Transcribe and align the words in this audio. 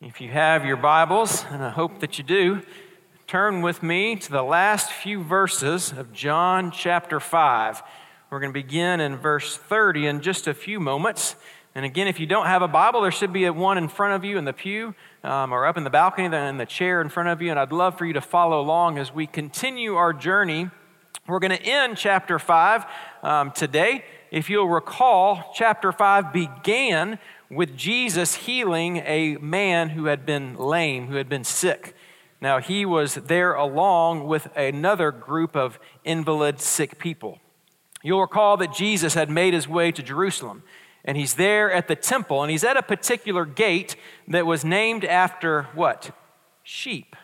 If 0.00 0.20
you 0.20 0.28
have 0.30 0.64
your 0.64 0.76
Bibles, 0.76 1.44
and 1.50 1.60
I 1.60 1.70
hope 1.70 1.98
that 1.98 2.18
you 2.18 2.24
do, 2.24 2.62
turn 3.26 3.62
with 3.62 3.82
me 3.82 4.14
to 4.14 4.30
the 4.30 4.44
last 4.44 4.92
few 4.92 5.24
verses 5.24 5.90
of 5.90 6.12
John 6.12 6.70
chapter 6.70 7.18
5. 7.18 7.82
We're 8.30 8.38
going 8.38 8.52
to 8.52 8.62
begin 8.62 9.00
in 9.00 9.16
verse 9.16 9.56
30 9.56 10.06
in 10.06 10.20
just 10.20 10.46
a 10.46 10.54
few 10.54 10.78
moments. 10.78 11.34
And 11.74 11.84
again, 11.84 12.06
if 12.06 12.20
you 12.20 12.26
don't 12.26 12.46
have 12.46 12.62
a 12.62 12.68
Bible, 12.68 13.00
there 13.00 13.10
should 13.10 13.32
be 13.32 13.50
one 13.50 13.76
in 13.76 13.88
front 13.88 14.14
of 14.14 14.24
you 14.24 14.38
in 14.38 14.44
the 14.44 14.52
pew 14.52 14.94
um, 15.24 15.52
or 15.52 15.66
up 15.66 15.76
in 15.76 15.82
the 15.82 15.90
balcony, 15.90 16.26
in 16.26 16.58
the 16.58 16.66
chair 16.66 17.00
in 17.00 17.08
front 17.08 17.30
of 17.30 17.42
you. 17.42 17.50
And 17.50 17.58
I'd 17.58 17.72
love 17.72 17.98
for 17.98 18.06
you 18.06 18.12
to 18.12 18.20
follow 18.20 18.60
along 18.60 18.98
as 18.98 19.12
we 19.12 19.26
continue 19.26 19.96
our 19.96 20.12
journey. 20.12 20.70
We're 21.26 21.40
going 21.40 21.58
to 21.58 21.62
end 21.62 21.96
chapter 21.96 22.38
5 22.38 22.86
um, 23.24 23.50
today. 23.50 24.04
If 24.30 24.48
you'll 24.48 24.68
recall, 24.68 25.50
chapter 25.56 25.90
5 25.90 26.32
began 26.32 27.18
with 27.50 27.76
Jesus 27.76 28.34
healing 28.34 28.98
a 28.98 29.36
man 29.36 29.90
who 29.90 30.06
had 30.06 30.26
been 30.26 30.56
lame, 30.56 31.06
who 31.06 31.16
had 31.16 31.28
been 31.28 31.44
sick. 31.44 31.94
Now, 32.40 32.60
he 32.60 32.84
was 32.84 33.14
there 33.14 33.54
along 33.54 34.26
with 34.26 34.54
another 34.56 35.10
group 35.10 35.56
of 35.56 35.78
invalid, 36.04 36.60
sick 36.60 36.98
people. 36.98 37.40
You'll 38.02 38.20
recall 38.20 38.56
that 38.58 38.72
Jesus 38.72 39.14
had 39.14 39.30
made 39.30 39.54
his 39.54 39.66
way 39.66 39.90
to 39.90 40.02
Jerusalem, 40.02 40.62
and 41.04 41.16
he's 41.16 41.34
there 41.34 41.72
at 41.72 41.88
the 41.88 41.96
temple, 41.96 42.42
and 42.42 42.50
he's 42.50 42.64
at 42.64 42.76
a 42.76 42.82
particular 42.82 43.44
gate 43.44 43.96
that 44.28 44.46
was 44.46 44.64
named 44.64 45.04
after 45.04 45.64
what? 45.74 46.10
Sheep. 46.62 47.16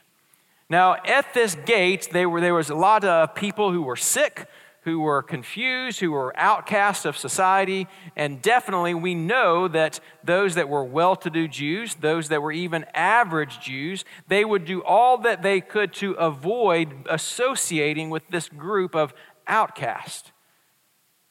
Now, 0.68 0.96
at 1.04 1.32
this 1.34 1.54
gate, 1.54 2.08
were, 2.12 2.40
there 2.40 2.54
was 2.54 2.70
a 2.70 2.74
lot 2.74 3.04
of 3.04 3.34
people 3.34 3.70
who 3.70 3.82
were 3.82 3.96
sick, 3.96 4.46
who 4.84 5.00
were 5.00 5.22
confused, 5.22 6.00
who 6.00 6.12
were 6.12 6.32
outcasts 6.36 7.06
of 7.06 7.16
society. 7.16 7.86
And 8.16 8.42
definitely, 8.42 8.94
we 8.94 9.14
know 9.14 9.66
that 9.68 9.98
those 10.22 10.54
that 10.56 10.68
were 10.68 10.84
well 10.84 11.16
to 11.16 11.30
do 11.30 11.48
Jews, 11.48 11.94
those 11.96 12.28
that 12.28 12.42
were 12.42 12.52
even 12.52 12.84
average 12.94 13.60
Jews, 13.60 14.04
they 14.28 14.44
would 14.44 14.66
do 14.66 14.82
all 14.82 15.18
that 15.18 15.42
they 15.42 15.62
could 15.62 15.92
to 15.94 16.12
avoid 16.12 17.06
associating 17.08 18.10
with 18.10 18.28
this 18.28 18.48
group 18.48 18.94
of 18.94 19.14
outcasts. 19.46 20.32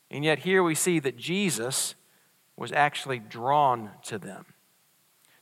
And 0.09 0.23
yet, 0.23 0.39
here 0.39 0.63
we 0.63 0.73
see 0.75 0.99
that 0.99 1.17
Jesus 1.17 1.93
was 2.57 2.71
actually 2.71 3.19
drawn 3.19 3.91
to 4.03 4.17
them. 4.17 4.45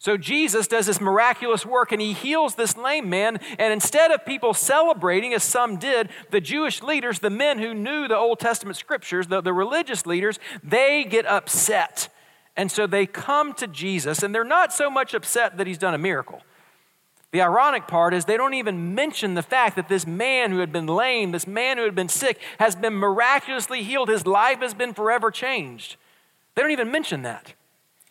So 0.01 0.17
Jesus 0.17 0.65
does 0.65 0.87
this 0.87 0.99
miraculous 0.99 1.63
work 1.63 1.91
and 1.91 2.01
he 2.01 2.13
heals 2.13 2.55
this 2.55 2.75
lame 2.75 3.07
man. 3.07 3.39
And 3.59 3.71
instead 3.71 4.09
of 4.09 4.25
people 4.25 4.55
celebrating, 4.55 5.31
as 5.35 5.43
some 5.43 5.77
did, 5.77 6.09
the 6.31 6.41
Jewish 6.41 6.81
leaders, 6.81 7.19
the 7.19 7.29
men 7.29 7.59
who 7.59 7.75
knew 7.75 8.07
the 8.07 8.17
Old 8.17 8.39
Testament 8.39 8.77
scriptures, 8.77 9.27
the, 9.27 9.41
the 9.41 9.53
religious 9.53 10.07
leaders, 10.07 10.39
they 10.63 11.03
get 11.03 11.27
upset. 11.27 12.09
And 12.57 12.71
so 12.71 12.87
they 12.87 13.05
come 13.05 13.53
to 13.53 13.67
Jesus, 13.67 14.23
and 14.23 14.33
they're 14.33 14.43
not 14.43 14.73
so 14.73 14.89
much 14.89 15.13
upset 15.13 15.59
that 15.59 15.67
he's 15.67 15.77
done 15.77 15.93
a 15.93 15.99
miracle. 15.99 16.41
The 17.29 17.43
ironic 17.43 17.85
part 17.85 18.15
is 18.15 18.25
they 18.25 18.37
don't 18.37 18.55
even 18.55 18.95
mention 18.95 19.35
the 19.35 19.43
fact 19.43 19.75
that 19.75 19.87
this 19.87 20.07
man 20.07 20.49
who 20.49 20.57
had 20.57 20.71
been 20.71 20.87
lame, 20.87 21.31
this 21.31 21.45
man 21.45 21.77
who 21.77 21.83
had 21.83 21.93
been 21.93 22.09
sick, 22.09 22.39
has 22.57 22.75
been 22.75 22.95
miraculously 22.95 23.83
healed. 23.83 24.09
His 24.09 24.25
life 24.25 24.61
has 24.61 24.73
been 24.73 24.95
forever 24.95 25.29
changed. 25.29 25.97
They 26.55 26.63
don't 26.63 26.71
even 26.71 26.89
mention 26.89 27.21
that. 27.21 27.53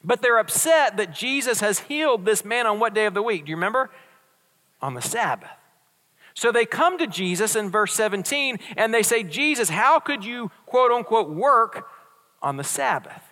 But 0.03 0.23
they're 0.23 0.39
upset 0.39 0.97
that 0.97 1.15
Jesus 1.15 1.61
has 1.61 1.81
healed 1.81 2.25
this 2.25 2.45
man 2.45 2.67
on 2.67 2.81
what 2.81 2.95
day 2.95 3.07
of 3.07 3.15
the 3.15 3.23
week? 3.23 3.45
Do 3.45 3.51
you 3.51 3.57
remember? 3.57 3.91
On 4.81 4.95
the 4.95 5.03
Sabbath. 5.03 5.51
So 6.35 6.51
they 6.51 6.65
come 6.65 6.97
to 6.99 7.07
Jesus 7.07 7.55
in 7.55 7.71
verse 7.71 7.93
17 7.93 8.59
and 8.77 8.95
they 8.95 9.03
say, 9.03 9.23
Jesus, 9.23 9.69
how 9.69 9.99
could 9.99 10.25
you, 10.25 10.51
quote 10.65 10.91
unquote, 10.91 11.29
work 11.29 11.87
on 12.41 12.57
the 12.57 12.65
Sabbath? 12.65 13.23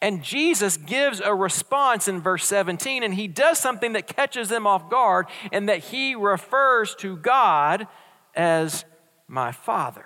And 0.00 0.22
Jesus 0.22 0.76
gives 0.76 1.20
a 1.20 1.34
response 1.34 2.08
in 2.08 2.20
verse 2.20 2.44
17, 2.44 3.02
and 3.02 3.14
he 3.14 3.26
does 3.26 3.58
something 3.58 3.94
that 3.94 4.06
catches 4.06 4.50
them 4.50 4.66
off 4.66 4.90
guard, 4.90 5.26
and 5.50 5.66
that 5.70 5.78
he 5.78 6.14
refers 6.14 6.94
to 6.96 7.16
God 7.16 7.86
as 8.34 8.84
my 9.28 9.50
Father. 9.50 10.04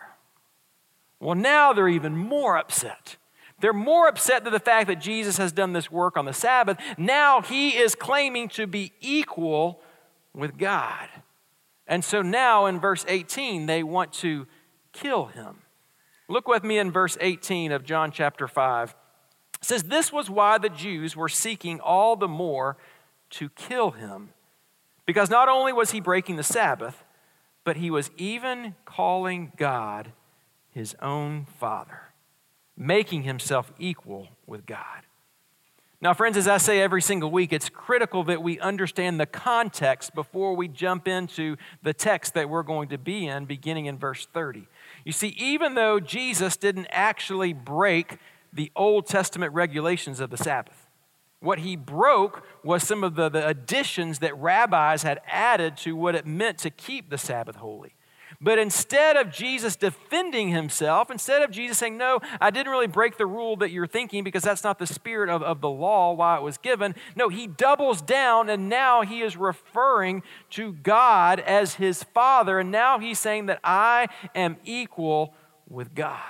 Well, 1.19 1.35
now 1.35 1.73
they're 1.73 1.89
even 1.89 2.17
more 2.17 2.57
upset. 2.57 3.17
They're 3.61 3.73
more 3.73 4.07
upset 4.07 4.45
than 4.45 4.53
the 4.53 4.61
fact 4.61 4.87
that 4.87 5.01
Jesus 5.01 5.37
has 5.37 5.53
done 5.53 5.73
this 5.73 5.91
work 5.91 6.17
on 6.17 6.25
the 6.25 6.33
Sabbath. 6.33 6.79
Now 6.97 7.41
he 7.41 7.77
is 7.77 7.95
claiming 7.95 8.49
to 8.51 8.67
be 8.67 8.93
equal 9.01 9.81
with 10.33 10.57
God. 10.57 11.09
And 11.87 12.05
so 12.05 12.23
now 12.23 12.67
in 12.67 12.79
verse 12.79 13.05
18, 13.09 13.67
they 13.67 13.83
want 13.83 14.13
to 14.15 14.47
kill 14.93 15.27
him. 15.27 15.59
Look 16.29 16.47
with 16.47 16.63
me 16.63 16.79
in 16.79 16.93
verse 16.93 17.17
18 17.21 17.73
of 17.73 17.85
John 17.85 18.13
chapter 18.13 18.47
5. 18.47 18.95
It 19.61 19.65
says, 19.65 19.85
This 19.85 20.13
was 20.13 20.31
why 20.31 20.59
the 20.59 20.69
Jews 20.69 21.17
were 21.17 21.29
seeking 21.29 21.81
all 21.81 22.15
the 22.15 22.29
more 22.29 22.77
to 23.31 23.49
kill 23.51 23.93
him. 23.93 24.31
Because 25.07 25.31
not 25.31 25.49
only 25.49 25.73
was 25.73 25.91
he 25.91 26.01
breaking 26.01 26.37
the 26.37 26.43
Sabbath, 26.43 27.03
but 27.65 27.79
he 27.79 27.91
was 27.91 28.11
even 28.17 28.77
calling 28.85 29.53
God 29.57 30.13
his 30.71 30.95
own 31.01 31.47
Father 31.59 32.08
making 32.79 33.25
himself 33.25 33.73
equal 33.79 34.29
with 34.47 34.65
God. 34.65 35.03
Now, 36.01 36.15
friends, 36.15 36.37
as 36.37 36.47
I 36.47 36.59
say 36.59 36.81
every 36.81 37.03
single 37.03 37.29
week, 37.33 37.53
it's 37.53 37.69
critical 37.69 38.23
that 38.25 38.41
we 38.41 38.61
understand 38.61 39.19
the 39.19 39.27
context 39.27 40.15
before 40.15 40.55
we 40.55 40.69
jump 40.69 41.09
into 41.09 41.57
the 41.83 41.93
text 41.93 42.35
that 42.35 42.49
we're 42.49 42.63
going 42.63 42.89
to 42.91 42.99
be 42.99 43.27
in, 43.27 43.47
beginning 43.47 43.87
in 43.87 43.99
verse 43.99 44.29
30. 44.33 44.69
You 45.05 45.11
see, 45.11 45.35
even 45.37 45.75
though 45.75 45.99
Jesus 45.99 46.57
didn't 46.57 46.87
actually 46.91 47.53
break 47.53 48.19
the 48.53 48.71
Old 48.77 49.07
Testament 49.07 49.53
regulations 49.55 50.21
of 50.21 50.31
the 50.31 50.37
Sabbath, 50.37 50.89
what 51.41 51.61
he 51.61 51.75
broke 51.75 52.45
was 52.63 52.85
some 52.85 53.03
of 53.03 53.17
the, 53.17 53.29
the 53.29 53.47
additions 53.47 54.21
that 54.21 54.39
rabbis 54.39 55.03
had 55.03 55.21
added 55.27 55.77
to 55.79 55.97
what 55.97 56.15
it 56.15 56.27
meant 56.27 56.59
to 56.59 56.71
keep 56.71 57.11
the 57.11 57.19
Sabbath 57.19 57.57
holy. 57.57 57.95
But 58.41 58.59
instead 58.59 59.17
of 59.17 59.33
Jesus 59.33 59.75
defending 59.75 60.51
himself, 60.51 61.11
instead 61.11 61.43
of 61.43 61.51
Jesus 61.51 61.79
saying, 61.79 61.99
No, 61.99 62.21
I 62.41 62.51
didn't 62.51 62.71
really 62.71 62.87
break 62.87 63.19
the 63.19 63.27
rule 63.27 63.57
that 63.57 63.73
you're 63.73 63.89
thinking 63.89 64.23
because 64.23 64.45
that's 64.45 64.63
not 64.63 64.79
the 64.79 64.87
spirit 64.87 65.29
of, 65.29 65.43
of 65.43 65.61
the 65.61 65.69
law, 65.69 66.13
why 66.13 66.37
it 66.37 66.43
was 66.43 66.57
given, 66.57 66.95
no, 67.17 67.29
he 67.29 67.49
doubles 67.49 68.01
down 68.01 68.49
and 68.49 68.69
now 68.69 69.03
he 69.03 69.23
is 69.23 69.37
referring 69.37 70.23
to 70.51 70.73
God 70.73 71.41
as 71.41 71.75
his 71.75 72.05
Father. 72.05 72.61
And 72.61 72.71
now 72.71 73.01
he's 73.01 73.19
saying 73.19 73.47
that 73.47 73.59
I 73.65 74.07
am 74.37 74.57
equal 74.65 75.35
with 75.69 75.95
God. 75.97 76.21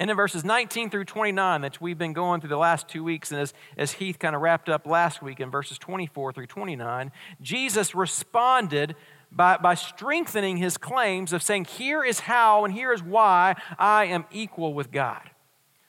And 0.00 0.10
in 0.10 0.16
verses 0.16 0.42
19 0.42 0.88
through 0.88 1.04
29 1.04 1.60
that 1.60 1.80
we've 1.80 1.98
been 1.98 2.14
going 2.14 2.40
through 2.40 2.48
the 2.48 2.56
last 2.56 2.88
two 2.88 3.04
weeks, 3.04 3.30
and 3.30 3.38
as, 3.38 3.52
as 3.76 3.92
Heath 3.92 4.18
kind 4.18 4.34
of 4.34 4.40
wrapped 4.40 4.70
up 4.70 4.86
last 4.86 5.22
week 5.22 5.38
in 5.38 5.50
verses 5.50 5.78
24 5.78 6.32
through 6.32 6.46
29, 6.46 7.12
Jesus 7.42 7.94
responded 7.94 8.96
by, 9.34 9.56
by 9.56 9.74
strengthening 9.74 10.58
his 10.58 10.76
claims 10.76 11.32
of 11.32 11.42
saying, 11.42 11.64
Here 11.64 12.04
is 12.04 12.20
how 12.20 12.64
and 12.64 12.74
here 12.74 12.92
is 12.92 13.02
why 13.02 13.56
I 13.78 14.04
am 14.06 14.26
equal 14.30 14.74
with 14.74 14.92
God. 14.92 15.30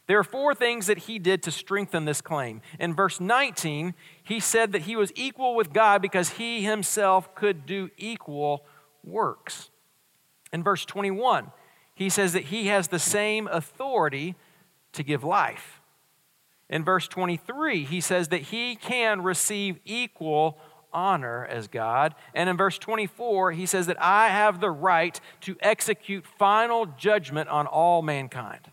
There 0.07 0.19
are 0.19 0.23
four 0.23 0.53
things 0.53 0.87
that 0.87 0.99
he 0.99 1.17
did 1.17 1.43
to 1.43 1.51
strengthen 1.51 2.05
this 2.05 2.21
claim. 2.21 2.61
In 2.79 2.93
verse 2.93 3.19
19, 3.19 3.93
he 4.23 4.39
said 4.39 4.73
that 4.73 4.83
he 4.83 4.95
was 4.95 5.13
equal 5.15 5.55
with 5.55 5.71
God 5.71 6.01
because 6.01 6.31
he 6.31 6.63
himself 6.63 7.33
could 7.35 7.65
do 7.65 7.89
equal 7.97 8.65
works. 9.03 9.69
In 10.51 10.61
verse 10.61 10.85
21, 10.85 11.51
he 11.95 12.09
says 12.09 12.33
that 12.33 12.45
he 12.45 12.67
has 12.67 12.89
the 12.89 12.99
same 12.99 13.47
authority 13.47 14.35
to 14.91 15.03
give 15.03 15.23
life. 15.23 15.81
In 16.69 16.83
verse 16.83 17.07
23, 17.07 17.83
he 17.85 18.01
says 18.01 18.29
that 18.29 18.41
he 18.41 18.75
can 18.75 19.21
receive 19.21 19.79
equal 19.85 20.59
honor 20.93 21.45
as 21.45 21.67
God. 21.67 22.15
And 22.33 22.49
in 22.49 22.57
verse 22.57 22.77
24, 22.77 23.51
he 23.51 23.65
says 23.65 23.87
that 23.87 24.01
I 24.01 24.29
have 24.29 24.59
the 24.59 24.71
right 24.71 25.19
to 25.41 25.55
execute 25.59 26.25
final 26.25 26.85
judgment 26.85 27.49
on 27.49 27.67
all 27.67 28.01
mankind. 28.01 28.71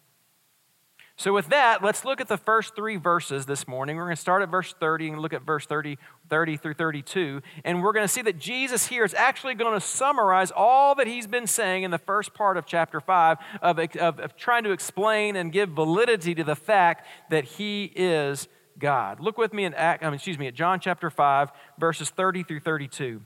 So, 1.21 1.35
with 1.35 1.51
that, 1.51 1.83
let's 1.83 2.07
look 2.07 2.23
at 2.23 2.29
the 2.29 2.39
first 2.39 2.75
three 2.75 2.97
verses 2.97 3.45
this 3.45 3.69
morning. 3.69 3.97
We're 3.97 4.05
going 4.05 4.17
to 4.17 4.23
start 4.23 4.41
at 4.41 4.49
verse 4.49 4.75
30 4.81 5.11
and 5.11 5.19
look 5.19 5.35
at 5.35 5.43
verse 5.43 5.67
30, 5.67 5.99
30 6.31 6.57
through 6.57 6.73
32. 6.73 7.43
And 7.63 7.83
we're 7.83 7.93
going 7.93 8.05
to 8.05 8.09
see 8.09 8.23
that 8.23 8.39
Jesus 8.39 8.87
here 8.87 9.05
is 9.05 9.13
actually 9.13 9.53
going 9.53 9.75
to 9.75 9.87
summarize 9.87 10.51
all 10.51 10.95
that 10.95 11.07
he's 11.07 11.27
been 11.27 11.47
saying 11.47 11.83
in 11.83 11.91
the 11.91 11.99
first 11.99 12.33
part 12.33 12.57
of 12.57 12.65
chapter 12.65 13.03
5 13.03 13.37
of, 13.61 13.79
of, 13.79 14.19
of 14.19 14.35
trying 14.35 14.65
to 14.65 14.71
explain 14.71 15.37
and 15.37 15.53
give 15.53 15.69
validity 15.69 16.35
to 16.35 16.43
the 16.43 16.57
fact 16.57 17.07
that 17.29 17.45
he 17.45 17.93
is 17.95 18.49
God. 18.81 19.21
Look 19.21 19.39
with 19.39 19.53
me 19.53 19.65
in 19.65 19.75
Act, 19.75 20.03
I 20.03 20.07
mean, 20.07 20.15
excuse 20.15 20.39
me, 20.39 20.49
at 20.49 20.55
John 20.55 20.81
chapter 20.81 21.11
5, 21.11 21.53
verses 21.79 22.11
30 22.11 22.43
through 22.43 22.61
32. 22.61 23.23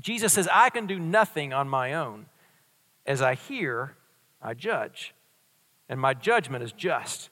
Jesus 0.00 0.32
says, 0.32 0.48
I 0.52 0.70
can 0.70 0.86
do 0.86 0.98
nothing 0.98 1.52
on 1.52 1.68
my 1.68 1.94
own. 1.94 2.26
As 3.04 3.20
I 3.20 3.34
hear, 3.34 3.96
I 4.40 4.54
judge, 4.54 5.14
and 5.88 6.00
my 6.00 6.14
judgment 6.14 6.62
is 6.62 6.72
just. 6.72 7.30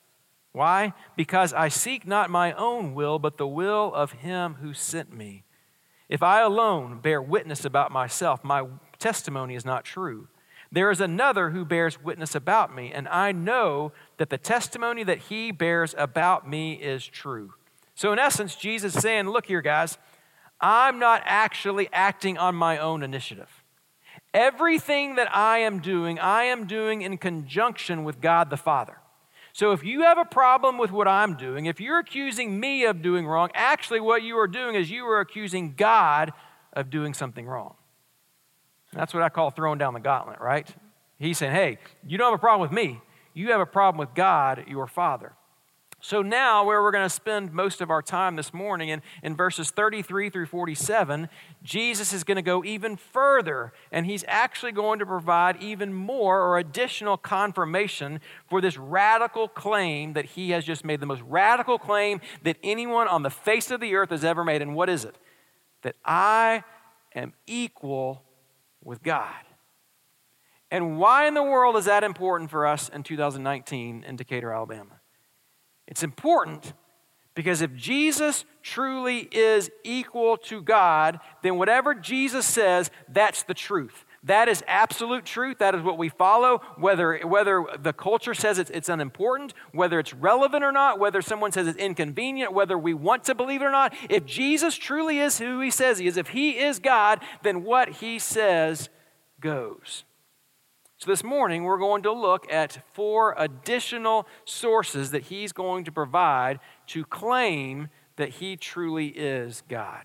Why? 0.52 0.94
Because 1.16 1.52
I 1.52 1.68
seek 1.68 2.06
not 2.06 2.28
my 2.28 2.52
own 2.52 2.94
will, 2.94 3.18
but 3.20 3.36
the 3.36 3.46
will 3.46 3.94
of 3.94 4.12
him 4.12 4.56
who 4.60 4.74
sent 4.74 5.12
me. 5.12 5.44
If 6.08 6.24
I 6.24 6.40
alone 6.40 6.98
bear 7.00 7.22
witness 7.22 7.64
about 7.64 7.92
myself, 7.92 8.42
my 8.42 8.66
testimony 8.98 9.54
is 9.54 9.64
not 9.64 9.84
true. 9.84 10.26
There 10.72 10.90
is 10.90 11.00
another 11.00 11.50
who 11.50 11.64
bears 11.64 12.02
witness 12.02 12.34
about 12.34 12.74
me, 12.74 12.92
and 12.92 13.08
I 13.08 13.32
know 13.32 13.92
that 14.18 14.30
the 14.30 14.38
testimony 14.38 15.02
that 15.02 15.18
he 15.18 15.50
bears 15.50 15.94
about 15.98 16.48
me 16.48 16.74
is 16.74 17.04
true. 17.06 17.54
So, 17.96 18.12
in 18.12 18.18
essence, 18.18 18.54
Jesus 18.54 18.94
is 18.94 19.02
saying, 19.02 19.28
Look 19.28 19.46
here, 19.46 19.62
guys, 19.62 19.98
I'm 20.60 20.98
not 20.98 21.22
actually 21.24 21.88
acting 21.92 22.38
on 22.38 22.54
my 22.54 22.78
own 22.78 23.02
initiative. 23.02 23.48
Everything 24.32 25.16
that 25.16 25.34
I 25.34 25.58
am 25.58 25.80
doing, 25.80 26.18
I 26.20 26.44
am 26.44 26.66
doing 26.66 27.02
in 27.02 27.18
conjunction 27.18 28.04
with 28.04 28.20
God 28.20 28.48
the 28.48 28.56
Father. 28.56 28.98
So 29.52 29.72
if 29.72 29.82
you 29.82 30.02
have 30.02 30.18
a 30.18 30.24
problem 30.24 30.78
with 30.78 30.92
what 30.92 31.08
I'm 31.08 31.36
doing, 31.36 31.66
if 31.66 31.80
you're 31.80 31.98
accusing 31.98 32.60
me 32.60 32.84
of 32.84 33.02
doing 33.02 33.26
wrong, 33.26 33.50
actually 33.54 34.00
what 34.00 34.22
you 34.22 34.38
are 34.38 34.46
doing 34.46 34.76
is 34.76 34.90
you 34.90 35.04
are 35.06 35.18
accusing 35.18 35.74
God 35.74 36.32
of 36.72 36.90
doing 36.90 37.14
something 37.14 37.46
wrong. 37.46 37.74
That's 38.92 39.14
what 39.14 39.22
I 39.22 39.28
call 39.28 39.50
throwing 39.50 39.78
down 39.78 39.94
the 39.94 40.00
gauntlet, 40.00 40.40
right? 40.40 40.68
He's 41.18 41.38
saying, 41.38 41.52
hey, 41.52 41.78
you 42.06 42.18
don't 42.18 42.32
have 42.32 42.38
a 42.38 42.40
problem 42.40 42.62
with 42.62 42.72
me. 42.72 43.00
You 43.34 43.52
have 43.52 43.60
a 43.60 43.66
problem 43.66 43.98
with 43.98 44.14
God, 44.14 44.64
your 44.66 44.86
Father. 44.86 45.32
So, 46.02 46.22
now 46.22 46.64
where 46.64 46.80
we're 46.80 46.92
going 46.92 47.04
to 47.04 47.14
spend 47.14 47.52
most 47.52 47.82
of 47.82 47.90
our 47.90 48.00
time 48.00 48.34
this 48.34 48.54
morning, 48.54 48.88
in, 48.88 49.02
in 49.22 49.36
verses 49.36 49.70
33 49.70 50.30
through 50.30 50.46
47, 50.46 51.28
Jesus 51.62 52.14
is 52.14 52.24
going 52.24 52.36
to 52.36 52.42
go 52.42 52.64
even 52.64 52.96
further, 52.96 53.74
and 53.92 54.06
he's 54.06 54.24
actually 54.26 54.72
going 54.72 54.98
to 55.00 55.06
provide 55.06 55.62
even 55.62 55.92
more 55.92 56.40
or 56.42 56.56
additional 56.56 57.18
confirmation 57.18 58.20
for 58.48 58.62
this 58.62 58.78
radical 58.78 59.46
claim 59.46 60.14
that 60.14 60.24
he 60.24 60.52
has 60.52 60.64
just 60.64 60.86
made, 60.86 61.00
the 61.00 61.06
most 61.06 61.22
radical 61.28 61.78
claim 61.78 62.22
that 62.44 62.56
anyone 62.62 63.06
on 63.06 63.22
the 63.22 63.30
face 63.30 63.70
of 63.70 63.80
the 63.80 63.94
earth 63.94 64.08
has 64.08 64.24
ever 64.24 64.42
made. 64.42 64.62
And 64.62 64.74
what 64.74 64.88
is 64.88 65.04
it? 65.04 65.16
That 65.82 65.96
I 66.02 66.64
am 67.14 67.34
equal 67.46 68.22
with 68.82 69.02
God. 69.02 69.34
And 70.70 70.98
why 70.98 71.26
in 71.26 71.34
the 71.34 71.42
world 71.42 71.76
is 71.76 71.86
that 71.86 72.04
important 72.04 72.50
for 72.50 72.66
us 72.66 72.88
in 72.88 73.02
2019 73.02 74.04
in 74.04 74.16
Decatur, 74.16 74.52
Alabama? 74.52 75.00
It's 75.86 76.02
important 76.02 76.72
because 77.34 77.60
if 77.60 77.74
Jesus 77.74 78.44
truly 78.62 79.28
is 79.32 79.70
equal 79.82 80.36
to 80.36 80.62
God, 80.62 81.20
then 81.42 81.56
whatever 81.56 81.94
Jesus 81.94 82.46
says, 82.46 82.90
that's 83.08 83.42
the 83.42 83.54
truth. 83.54 84.04
That 84.24 84.48
is 84.48 84.62
absolute 84.68 85.24
truth. 85.24 85.58
That 85.58 85.74
is 85.74 85.82
what 85.82 85.96
we 85.96 86.10
follow, 86.10 86.60
whether, 86.76 87.18
whether 87.20 87.64
the 87.78 87.94
culture 87.94 88.34
says 88.34 88.58
it's, 88.58 88.70
it's 88.70 88.90
unimportant, 88.90 89.54
whether 89.72 89.98
it's 89.98 90.12
relevant 90.12 90.62
or 90.62 90.72
not, 90.72 90.98
whether 90.98 91.22
someone 91.22 91.52
says 91.52 91.66
it's 91.66 91.78
inconvenient, 91.78 92.52
whether 92.52 92.76
we 92.76 92.92
want 92.92 93.24
to 93.24 93.34
believe 93.34 93.62
it 93.62 93.64
or 93.64 93.70
not. 93.70 93.94
If 94.10 94.26
Jesus 94.26 94.76
truly 94.76 95.20
is 95.20 95.38
who 95.38 95.60
he 95.60 95.70
says 95.70 95.98
he 95.98 96.06
is, 96.06 96.18
if 96.18 96.28
he 96.28 96.58
is 96.58 96.78
God, 96.78 97.20
then 97.42 97.64
what 97.64 97.88
he 97.88 98.18
says 98.18 98.90
goes. 99.40 100.04
So, 100.98 101.10
this 101.10 101.24
morning, 101.24 101.64
we're 101.64 101.78
going 101.78 102.02
to 102.02 102.12
look 102.12 102.52
at 102.52 102.84
four 102.92 103.34
additional 103.38 104.26
sources 104.44 105.12
that 105.12 105.22
he's 105.22 105.50
going 105.50 105.84
to 105.84 105.92
provide 105.92 106.60
to 106.88 107.06
claim 107.06 107.88
that 108.16 108.28
he 108.28 108.54
truly 108.58 109.06
is 109.06 109.62
God. 109.66 110.04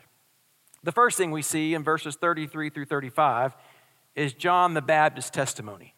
The 0.84 0.94
first 0.94 1.18
thing 1.18 1.32
we 1.32 1.42
see 1.42 1.74
in 1.74 1.84
verses 1.84 2.16
33 2.16 2.70
through 2.70 2.86
35 2.86 3.58
is 4.16 4.34
John 4.34 4.74
the 4.74 4.82
Baptist's 4.82 5.30
testimony. 5.30 5.94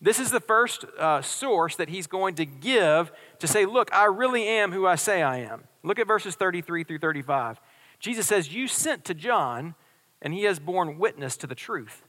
This 0.00 0.18
is 0.18 0.30
the 0.30 0.40
first 0.40 0.84
uh, 0.98 1.22
source 1.22 1.76
that 1.76 1.88
he's 1.88 2.06
going 2.06 2.34
to 2.34 2.44
give 2.44 3.12
to 3.38 3.46
say, 3.46 3.64
Look, 3.64 3.92
I 3.94 4.06
really 4.06 4.46
am 4.46 4.72
who 4.72 4.86
I 4.86 4.96
say 4.96 5.22
I 5.22 5.38
am. 5.38 5.64
Look 5.84 5.98
at 5.98 6.06
verses 6.06 6.34
33 6.34 6.84
through 6.84 6.98
35. 6.98 7.60
Jesus 8.00 8.26
says, 8.26 8.52
You 8.52 8.66
sent 8.66 9.04
to 9.04 9.14
John, 9.14 9.76
and 10.20 10.34
he 10.34 10.42
has 10.42 10.58
borne 10.58 10.98
witness 10.98 11.36
to 11.38 11.46
the 11.46 11.54
truth. 11.54 12.02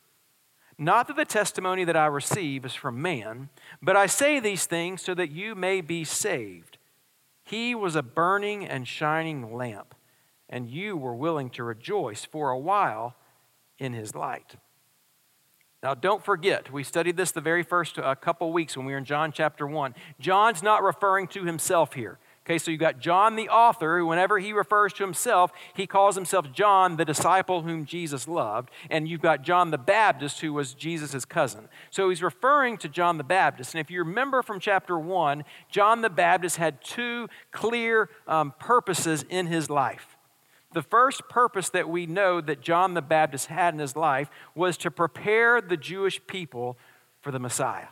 Not 0.77 1.07
that 1.07 1.15
the 1.15 1.25
testimony 1.25 1.83
that 1.83 1.95
I 1.95 2.07
receive 2.07 2.65
is 2.65 2.73
from 2.73 2.99
man, 2.99 3.49
but 3.79 3.95
I 3.95 4.07
say 4.07 4.39
these 4.39 4.65
things 4.65 5.03
so 5.03 5.13
that 5.13 5.31
you 5.31 5.53
may 5.53 5.81
be 5.81 6.03
saved. 6.03 6.79
He 7.43 7.75
was 7.75 7.95
a 7.95 8.01
burning 8.01 8.65
and 8.65 8.87
shining 8.87 9.53
lamp, 9.53 9.93
and 10.49 10.67
you 10.67 10.97
were 10.97 11.15
willing 11.15 11.51
to 11.51 11.63
rejoice 11.63 12.25
for 12.25 12.49
a 12.49 12.57
while 12.57 13.15
in 13.77 13.93
his 13.93 14.15
light. 14.15 14.55
Now, 15.83 15.93
don't 15.93 16.23
forget, 16.23 16.71
we 16.71 16.81
studied 16.81 17.17
this 17.17 17.31
the 17.31 17.41
very 17.41 17.61
first 17.61 17.99
uh, 17.99 18.15
couple 18.15 18.53
weeks 18.53 18.77
when 18.77 18.85
we 18.85 18.93
were 18.93 18.97
in 18.97 19.03
John 19.03 19.33
chapter 19.33 19.67
1. 19.67 19.93
John's 20.17 20.63
not 20.63 20.81
referring 20.81 21.27
to 21.27 21.43
himself 21.43 21.93
here. 21.93 22.19
Okay, 22.45 22.57
so 22.57 22.71
you've 22.71 22.79
got 22.79 22.99
John 22.99 23.35
the 23.35 23.49
author, 23.49 23.99
who, 23.99 24.05
whenever 24.05 24.39
he 24.39 24.53
refers 24.53 24.93
to 24.93 25.03
himself, 25.03 25.51
he 25.75 25.85
calls 25.85 26.15
himself 26.15 26.51
John, 26.53 26.95
the 26.95 27.05
disciple 27.05 27.61
whom 27.63 27.85
Jesus 27.85 28.29
loved. 28.29 28.69
And 28.89 29.09
you've 29.09 29.21
got 29.21 29.43
John 29.43 29.71
the 29.71 29.77
Baptist, 29.77 30.39
who 30.39 30.53
was 30.53 30.73
Jesus' 30.73 31.25
cousin. 31.25 31.67
So 31.89 32.09
he's 32.09 32.23
referring 32.23 32.77
to 32.77 32.89
John 32.89 33.17
the 33.17 33.23
Baptist. 33.25 33.73
And 33.73 33.81
if 33.81 33.91
you 33.91 33.99
remember 33.99 34.41
from 34.41 34.61
chapter 34.61 34.97
1, 34.97 35.43
John 35.69 36.01
the 36.01 36.09
Baptist 36.09 36.57
had 36.57 36.81
two 36.81 37.27
clear 37.51 38.09
um, 38.25 38.53
purposes 38.57 39.25
in 39.29 39.47
his 39.47 39.69
life. 39.69 40.12
The 40.73 40.81
first 40.81 41.29
purpose 41.29 41.69
that 41.69 41.87
we 41.87 42.05
know 42.05 42.41
that 42.41 42.61
John 42.61 42.93
the 42.93 43.01
Baptist 43.01 43.47
had 43.47 43.73
in 43.73 43.79
his 43.79 43.95
life 43.95 44.29
was 44.55 44.77
to 44.77 44.91
prepare 44.91 45.61
the 45.61 45.77
Jewish 45.77 46.19
people 46.27 46.77
for 47.21 47.31
the 47.31 47.39
Messiah. 47.39 47.87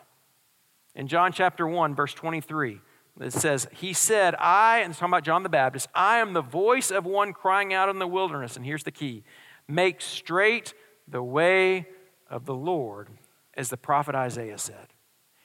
In 0.96 1.08
John 1.08 1.32
chapter 1.32 1.66
1, 1.68 1.96
verse 1.96 2.14
23, 2.14 2.82
it 3.20 3.34
says, 3.34 3.68
He 3.72 3.94
said, 3.94 4.36
I, 4.40 4.80
and 4.80 4.92
it's 4.92 5.00
talking 5.00 5.14
about 5.14 5.24
John 5.24 5.44
the 5.44 5.50
Baptist, 5.50 5.88
I 5.94 6.18
am 6.18 6.34
the 6.34 6.42
voice 6.42 6.92
of 6.92 7.06
one 7.06 7.34
crying 7.34 7.74
out 7.74 7.90
in 7.90 8.00
the 8.00 8.08
wilderness. 8.08 8.56
And 8.56 8.66
here's 8.66 8.84
the 8.84 8.92
key 8.92 9.24
make 9.68 10.02
straight 10.02 10.74
the 11.08 11.24
way 11.24 11.88
of 12.30 12.46
the 12.46 12.56
Lord, 12.56 13.10
as 13.56 13.70
the 13.70 13.78
prophet 13.78 14.16
Isaiah 14.16 14.58
said. 14.58 14.88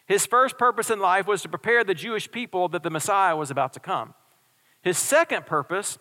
His 0.07 0.25
first 0.25 0.57
purpose 0.57 0.91
in 0.91 1.01
life 1.01 1.27
was 1.27 1.43
to 1.43 1.49
prepare 1.49 1.83
the 1.83 1.95
Jewish 1.95 2.31
people 2.31 2.69
that 2.69 2.83
the 2.83 2.91
Messiah 2.91 3.37
was 3.37 3.51
about 3.51 3.73
to 3.75 3.81
come. 3.81 4.15
His 4.81 4.97
second 4.97 5.47
purpose 5.47 5.99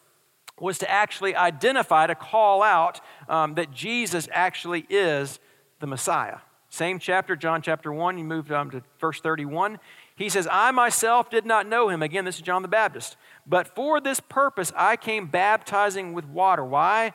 was 0.59 0.77
to 0.79 0.89
actually 0.89 1.35
identify, 1.35 2.07
to 2.07 2.15
call 2.15 2.63
out 2.63 3.01
um, 3.27 3.55
that 3.55 3.71
Jesus 3.71 4.27
actually 4.31 4.85
is 4.89 5.39
the 5.79 5.87
Messiah. 5.87 6.37
Same 6.69 6.99
chapter, 6.99 7.35
John 7.35 7.61
chapter 7.61 7.91
1, 7.91 8.17
you 8.17 8.23
move 8.23 8.51
on 8.51 8.69
to 8.71 8.81
verse 8.99 9.21
31. 9.21 9.79
He 10.15 10.29
says, 10.29 10.47
I 10.49 10.71
myself 10.71 11.29
did 11.29 11.45
not 11.45 11.67
know 11.67 11.89
him. 11.89 12.01
Again, 12.01 12.25
this 12.25 12.35
is 12.35 12.41
John 12.41 12.61
the 12.61 12.67
Baptist. 12.67 13.17
But 13.45 13.75
for 13.75 13.99
this 13.99 14.19
purpose 14.19 14.71
I 14.75 14.95
came 14.95 15.27
baptizing 15.27 16.13
with 16.13 16.25
water. 16.25 16.63
Why? 16.63 17.13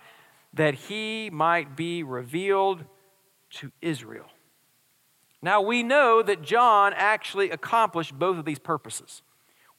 That 0.55 0.75
he 0.75 1.31
might 1.31 1.77
be 1.77 2.03
revealed 2.03 2.85
to 3.51 3.73
Israel. 3.81 4.27
Now 5.43 5.63
we 5.63 5.83
know 5.83 6.23
that 6.23 6.43
John 6.43 6.93
actually 6.95 7.51
accomplished 7.51 8.19
both 8.19 8.39
of 8.39 8.45
these 8.45 8.59
purposes. 8.59 9.23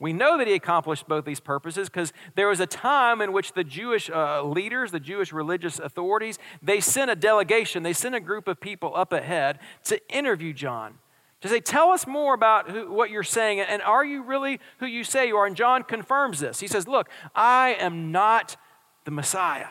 We 0.01 0.13
know 0.13 0.35
that 0.39 0.47
he 0.47 0.53
accomplished 0.53 1.07
both 1.07 1.25
these 1.25 1.39
purposes 1.39 1.87
because 1.87 2.11
there 2.33 2.47
was 2.47 2.59
a 2.59 2.65
time 2.65 3.21
in 3.21 3.31
which 3.31 3.53
the 3.53 3.63
Jewish 3.63 4.09
uh, 4.09 4.41
leaders, 4.43 4.89
the 4.89 4.99
Jewish 4.99 5.31
religious 5.31 5.77
authorities, 5.77 6.39
they 6.59 6.79
sent 6.79 7.11
a 7.11 7.15
delegation, 7.15 7.83
they 7.83 7.93
sent 7.93 8.15
a 8.15 8.19
group 8.19 8.47
of 8.47 8.59
people 8.59 8.93
up 8.95 9.13
ahead 9.13 9.59
to 9.83 10.01
interview 10.11 10.53
John 10.53 10.95
to 11.41 11.47
say, 11.47 11.59
Tell 11.59 11.89
us 11.89 12.07
more 12.07 12.33
about 12.33 12.71
who, 12.71 12.91
what 12.91 13.11
you're 13.11 13.21
saying, 13.21 13.59
and 13.59 13.79
are 13.83 14.03
you 14.03 14.23
really 14.23 14.59
who 14.79 14.87
you 14.87 15.03
say 15.03 15.27
you 15.27 15.37
are? 15.37 15.45
And 15.45 15.55
John 15.55 15.83
confirms 15.83 16.39
this. 16.39 16.59
He 16.59 16.67
says, 16.67 16.87
Look, 16.87 17.07
I 17.35 17.75
am 17.79 18.11
not 18.11 18.57
the 19.05 19.11
Messiah. 19.11 19.67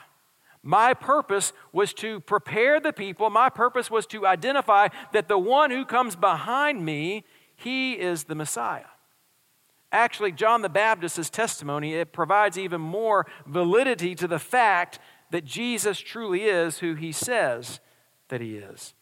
My 0.62 0.94
purpose 0.94 1.52
was 1.72 1.92
to 1.94 2.20
prepare 2.20 2.78
the 2.78 2.92
people. 2.92 3.28
My 3.30 3.48
purpose 3.48 3.90
was 3.90 4.06
to 4.06 4.28
identify 4.28 4.90
that 5.12 5.26
the 5.26 5.38
one 5.38 5.72
who 5.72 5.84
comes 5.84 6.14
behind 6.14 6.84
me, 6.84 7.24
he 7.56 7.94
is 7.94 8.24
the 8.24 8.36
Messiah. 8.36 8.89
Actually, 9.92 10.32
John 10.32 10.62
the 10.62 10.68
Baptist's 10.68 11.30
testimony, 11.30 11.94
it 11.94 12.12
provides 12.12 12.56
even 12.56 12.80
more 12.80 13.26
validity 13.46 14.14
to 14.14 14.28
the 14.28 14.38
fact 14.38 14.98
that 15.30 15.44
Jesus 15.44 15.98
truly 15.98 16.44
is 16.44 16.78
who 16.78 16.94
he 16.94 17.12
says 17.12 17.80
that 18.28 18.40
he 18.40 18.56
is. 18.56 18.94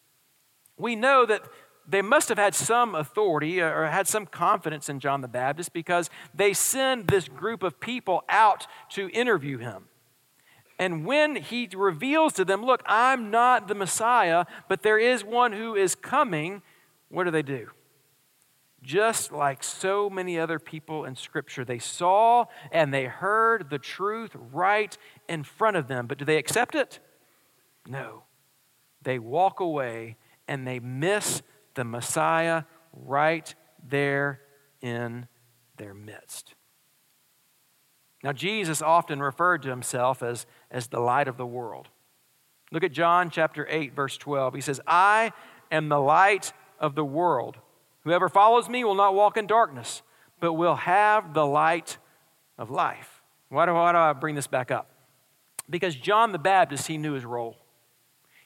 We 0.78 0.96
know 0.96 1.26
that 1.26 1.42
they 1.86 2.02
must 2.02 2.28
have 2.28 2.38
had 2.38 2.54
some 2.54 2.94
authority 2.94 3.62
uh, 3.62 3.70
or 3.70 3.86
had 3.86 4.06
some 4.06 4.26
confidence 4.26 4.88
in 4.88 5.00
John 5.00 5.22
the 5.22 5.28
Baptist 5.28 5.72
because 5.72 6.10
they 6.34 6.52
send 6.52 7.08
this 7.08 7.28
group 7.28 7.62
of 7.62 7.80
people 7.80 8.24
out 8.28 8.66
to 8.90 9.08
interview 9.10 9.58
him. 9.58 9.84
And 10.78 11.04
when 11.04 11.36
he 11.36 11.68
reveals 11.74 12.34
to 12.34 12.44
them, 12.44 12.64
Look, 12.64 12.82
I'm 12.86 13.30
not 13.30 13.68
the 13.68 13.74
Messiah, 13.74 14.44
but 14.68 14.82
there 14.82 14.98
is 14.98 15.24
one 15.24 15.52
who 15.52 15.74
is 15.74 15.94
coming, 15.94 16.62
what 17.08 17.24
do 17.24 17.30
they 17.30 17.42
do? 17.42 17.70
Just 18.82 19.32
like 19.32 19.64
so 19.64 20.08
many 20.08 20.38
other 20.38 20.58
people 20.58 21.04
in 21.04 21.16
Scripture, 21.16 21.64
they 21.64 21.80
saw 21.80 22.44
and 22.70 22.94
they 22.94 23.06
heard 23.06 23.70
the 23.70 23.78
truth 23.78 24.30
right 24.52 24.96
in 25.28 25.42
front 25.42 25.76
of 25.76 25.88
them. 25.88 26.06
But 26.06 26.18
do 26.18 26.24
they 26.24 26.36
accept 26.36 26.74
it? 26.74 27.00
No. 27.86 28.22
They 29.02 29.18
walk 29.18 29.60
away 29.60 30.16
and 30.46 30.66
they 30.66 30.78
miss 30.78 31.42
the 31.74 31.84
Messiah 31.84 32.64
right 32.92 33.52
there 33.86 34.40
in 34.80 35.26
their 35.76 35.94
midst. 35.94 36.54
Now, 38.22 38.32
Jesus 38.32 38.82
often 38.82 39.20
referred 39.20 39.62
to 39.62 39.70
himself 39.70 40.22
as, 40.22 40.46
as 40.70 40.88
the 40.88 41.00
light 41.00 41.28
of 41.28 41.36
the 41.36 41.46
world. 41.46 41.88
Look 42.72 42.84
at 42.84 42.92
John 42.92 43.30
chapter 43.30 43.66
8, 43.70 43.94
verse 43.94 44.16
12. 44.16 44.54
He 44.54 44.60
says, 44.60 44.80
I 44.86 45.32
am 45.70 45.88
the 45.88 46.00
light 46.00 46.52
of 46.80 46.94
the 46.94 47.04
world. 47.04 47.58
Whoever 48.08 48.30
follows 48.30 48.70
me 48.70 48.84
will 48.84 48.94
not 48.94 49.14
walk 49.14 49.36
in 49.36 49.46
darkness, 49.46 50.00
but 50.40 50.54
will 50.54 50.76
have 50.76 51.34
the 51.34 51.44
light 51.44 51.98
of 52.56 52.70
life. 52.70 53.22
Why 53.50 53.66
do, 53.66 53.74
why 53.74 53.92
do 53.92 53.98
I 53.98 54.14
bring 54.14 54.34
this 54.34 54.46
back 54.46 54.70
up? 54.70 54.90
Because 55.68 55.94
John 55.94 56.32
the 56.32 56.38
Baptist, 56.38 56.86
he 56.86 56.96
knew 56.96 57.12
his 57.12 57.26
role. 57.26 57.58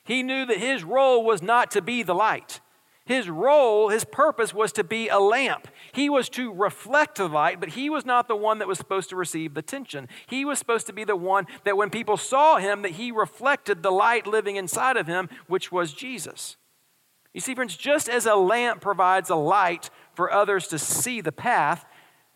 He 0.03 0.25
knew 0.25 0.45
that 0.47 0.59
his 0.59 0.83
role 0.83 1.25
was 1.25 1.43
not 1.43 1.71
to 1.71 1.81
be 1.81 2.03
the 2.03 2.13
light. 2.13 2.61
His 3.05 3.31
role, 3.31 3.89
his 3.89 4.03
purpose 4.03 4.53
was 4.53 4.73
to 4.73 4.83
be 4.83 5.09
a 5.09 5.21
lamp. 5.21 5.69
He 5.93 6.11
was 6.11 6.29
to 6.31 6.53
reflect 6.53 7.19
the 7.19 7.29
light, 7.29 7.61
but 7.61 7.69
he 7.69 7.89
was 7.89 8.05
not 8.05 8.27
the 8.27 8.35
one 8.35 8.59
that 8.59 8.67
was 8.67 8.79
supposed 8.79 9.11
to 9.11 9.17
receive 9.17 9.55
the 9.55 9.61
attention. 9.61 10.09
He 10.27 10.45
was 10.45 10.59
supposed 10.59 10.89
to 10.89 10.93
be 10.93 11.05
the 11.05 11.15
one 11.15 11.47
that 11.63 11.77
when 11.77 11.91
people 11.91 12.17
saw 12.17 12.57
him, 12.57 12.83
that 12.83 12.93
he 12.93 13.13
reflected 13.13 13.85
the 13.85 13.93
light 13.93 14.27
living 14.27 14.57
inside 14.57 14.97
of 14.97 15.07
him, 15.07 15.29
which 15.47 15.71
was 15.71 15.93
Jesus. 15.93 16.57
You 17.33 17.41
see, 17.41 17.55
friends, 17.55 17.77
just 17.77 18.09
as 18.09 18.27
a 18.27 18.35
lamp 18.35 18.81
provides 18.81 19.31
a 19.31 19.35
light 19.35 19.91
for 20.15 20.33
others 20.33 20.69
to 20.69 20.79
see 20.79 21.21
the 21.21 21.33
path, 21.33 21.87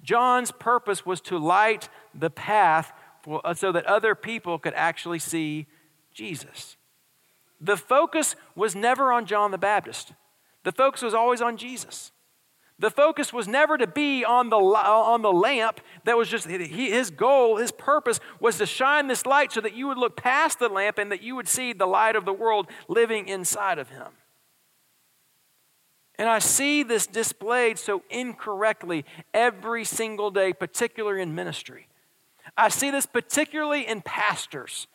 John's 0.03 0.53
purpose 0.53 1.05
was 1.05 1.21
to 1.23 1.39
light 1.39 1.89
the 2.15 2.31
path 2.31 2.93
for, 3.23 3.41
uh, 3.45 3.55
so 3.55 3.73
that 3.73 3.85
other 3.87 4.15
people 4.15 4.59
could 4.59 4.75
actually 4.75 5.19
see 5.19 5.67
Jesus. 6.15 6.77
The 7.61 7.77
focus 7.77 8.37
was 8.55 8.75
never 8.75 9.13
on 9.13 9.27
John 9.27 9.51
the 9.51 9.59
Baptist. 9.59 10.13
The 10.65 10.73
focus 10.73 11.03
was 11.03 11.15
always 11.15 11.43
on 11.43 11.57
Jesus. 11.57 12.13
The 12.79 12.91
focus 12.91 13.33
was 13.33 13.49
never 13.49 13.79
to 13.79 13.87
be 13.87 14.25
on 14.25 14.51
the, 14.51 14.57
on 14.57 15.23
the 15.23 15.33
lamp. 15.33 15.81
That 16.05 16.19
was 16.19 16.29
just 16.29 16.47
his 16.47 17.11
goal, 17.11 17.57
his 17.57 17.73
purpose 17.73 18.21
was 18.39 18.59
to 18.59 18.67
shine 18.67 19.07
this 19.07 19.25
light 19.25 19.53
so 19.53 19.63
that 19.63 19.75
you 19.75 19.87
would 19.89 19.97
look 19.97 20.17
past 20.17 20.59
the 20.59 20.69
lamp 20.69 20.99
and 20.99 21.11
that 21.11 21.23
you 21.23 21.35
would 21.37 21.49
see 21.49 21.73
the 21.73 21.87
light 21.87 22.17
of 22.17 22.27
the 22.27 22.35
world 22.35 22.69
living 22.89 23.29
inside 23.29 23.79
of 23.79 23.89
him. 23.89 24.09
And 26.19 26.29
I 26.29 26.39
see 26.39 26.83
this 26.83 27.07
displayed 27.07 27.79
so 27.79 28.03
incorrectly 28.09 29.05
every 29.35 29.85
single 29.85 30.31
day, 30.31 30.53
particularly 30.53 31.23
in 31.23 31.35
ministry. 31.35 31.89
I 32.57 32.69
see 32.69 32.91
this 32.91 33.07
particularly 33.07 33.87
in 33.87 34.01
pastors, 34.01 34.87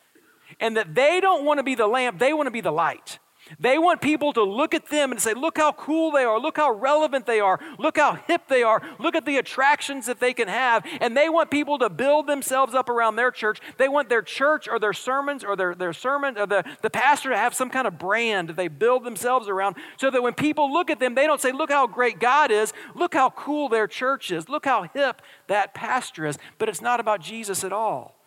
and 0.58 0.76
that 0.76 0.94
they 0.94 1.20
don't 1.20 1.44
want 1.44 1.58
to 1.58 1.62
be 1.62 1.74
the 1.74 1.86
lamp, 1.86 2.18
they 2.18 2.32
want 2.32 2.46
to 2.46 2.50
be 2.50 2.60
the 2.60 2.72
light. 2.72 3.18
They 3.58 3.78
want 3.78 4.00
people 4.00 4.32
to 4.32 4.42
look 4.42 4.74
at 4.74 4.88
them 4.88 5.12
and 5.12 5.20
say, 5.20 5.34
look 5.34 5.58
how 5.58 5.72
cool 5.72 6.10
they 6.10 6.24
are, 6.24 6.38
look 6.38 6.56
how 6.56 6.72
relevant 6.72 7.26
they 7.26 7.40
are, 7.40 7.58
look 7.78 7.98
how 7.98 8.14
hip 8.14 8.42
they 8.48 8.62
are, 8.62 8.80
look 8.98 9.14
at 9.14 9.26
the 9.26 9.38
attractions 9.38 10.06
that 10.06 10.20
they 10.20 10.32
can 10.32 10.48
have. 10.48 10.84
And 11.00 11.16
they 11.16 11.28
want 11.28 11.50
people 11.50 11.78
to 11.78 11.90
build 11.90 12.26
themselves 12.26 12.74
up 12.74 12.88
around 12.88 13.16
their 13.16 13.30
church. 13.30 13.60
They 13.78 13.88
want 13.88 14.08
their 14.08 14.22
church 14.22 14.68
or 14.68 14.78
their 14.78 14.92
sermons 14.92 15.44
or 15.44 15.56
their, 15.56 15.74
their 15.74 15.92
sermon 15.92 16.38
or 16.38 16.46
the, 16.46 16.64
the 16.82 16.90
pastor 16.90 17.30
to 17.30 17.36
have 17.36 17.54
some 17.54 17.70
kind 17.70 17.86
of 17.86 17.98
brand 17.98 18.50
they 18.50 18.68
build 18.68 19.04
themselves 19.04 19.48
around 19.48 19.76
so 19.96 20.10
that 20.10 20.22
when 20.22 20.34
people 20.34 20.72
look 20.72 20.90
at 20.90 21.00
them, 21.00 21.14
they 21.14 21.26
don't 21.26 21.40
say, 21.40 21.52
look 21.52 21.70
how 21.70 21.86
great 21.86 22.18
God 22.18 22.50
is, 22.50 22.72
look 22.94 23.14
how 23.14 23.30
cool 23.30 23.68
their 23.68 23.86
church 23.86 24.30
is, 24.30 24.48
look 24.48 24.64
how 24.64 24.84
hip 24.94 25.22
that 25.48 25.74
pastor 25.74 26.26
is. 26.26 26.38
But 26.58 26.68
it's 26.68 26.80
not 26.80 27.00
about 27.00 27.20
Jesus 27.20 27.64
at 27.64 27.72
all. 27.72 28.18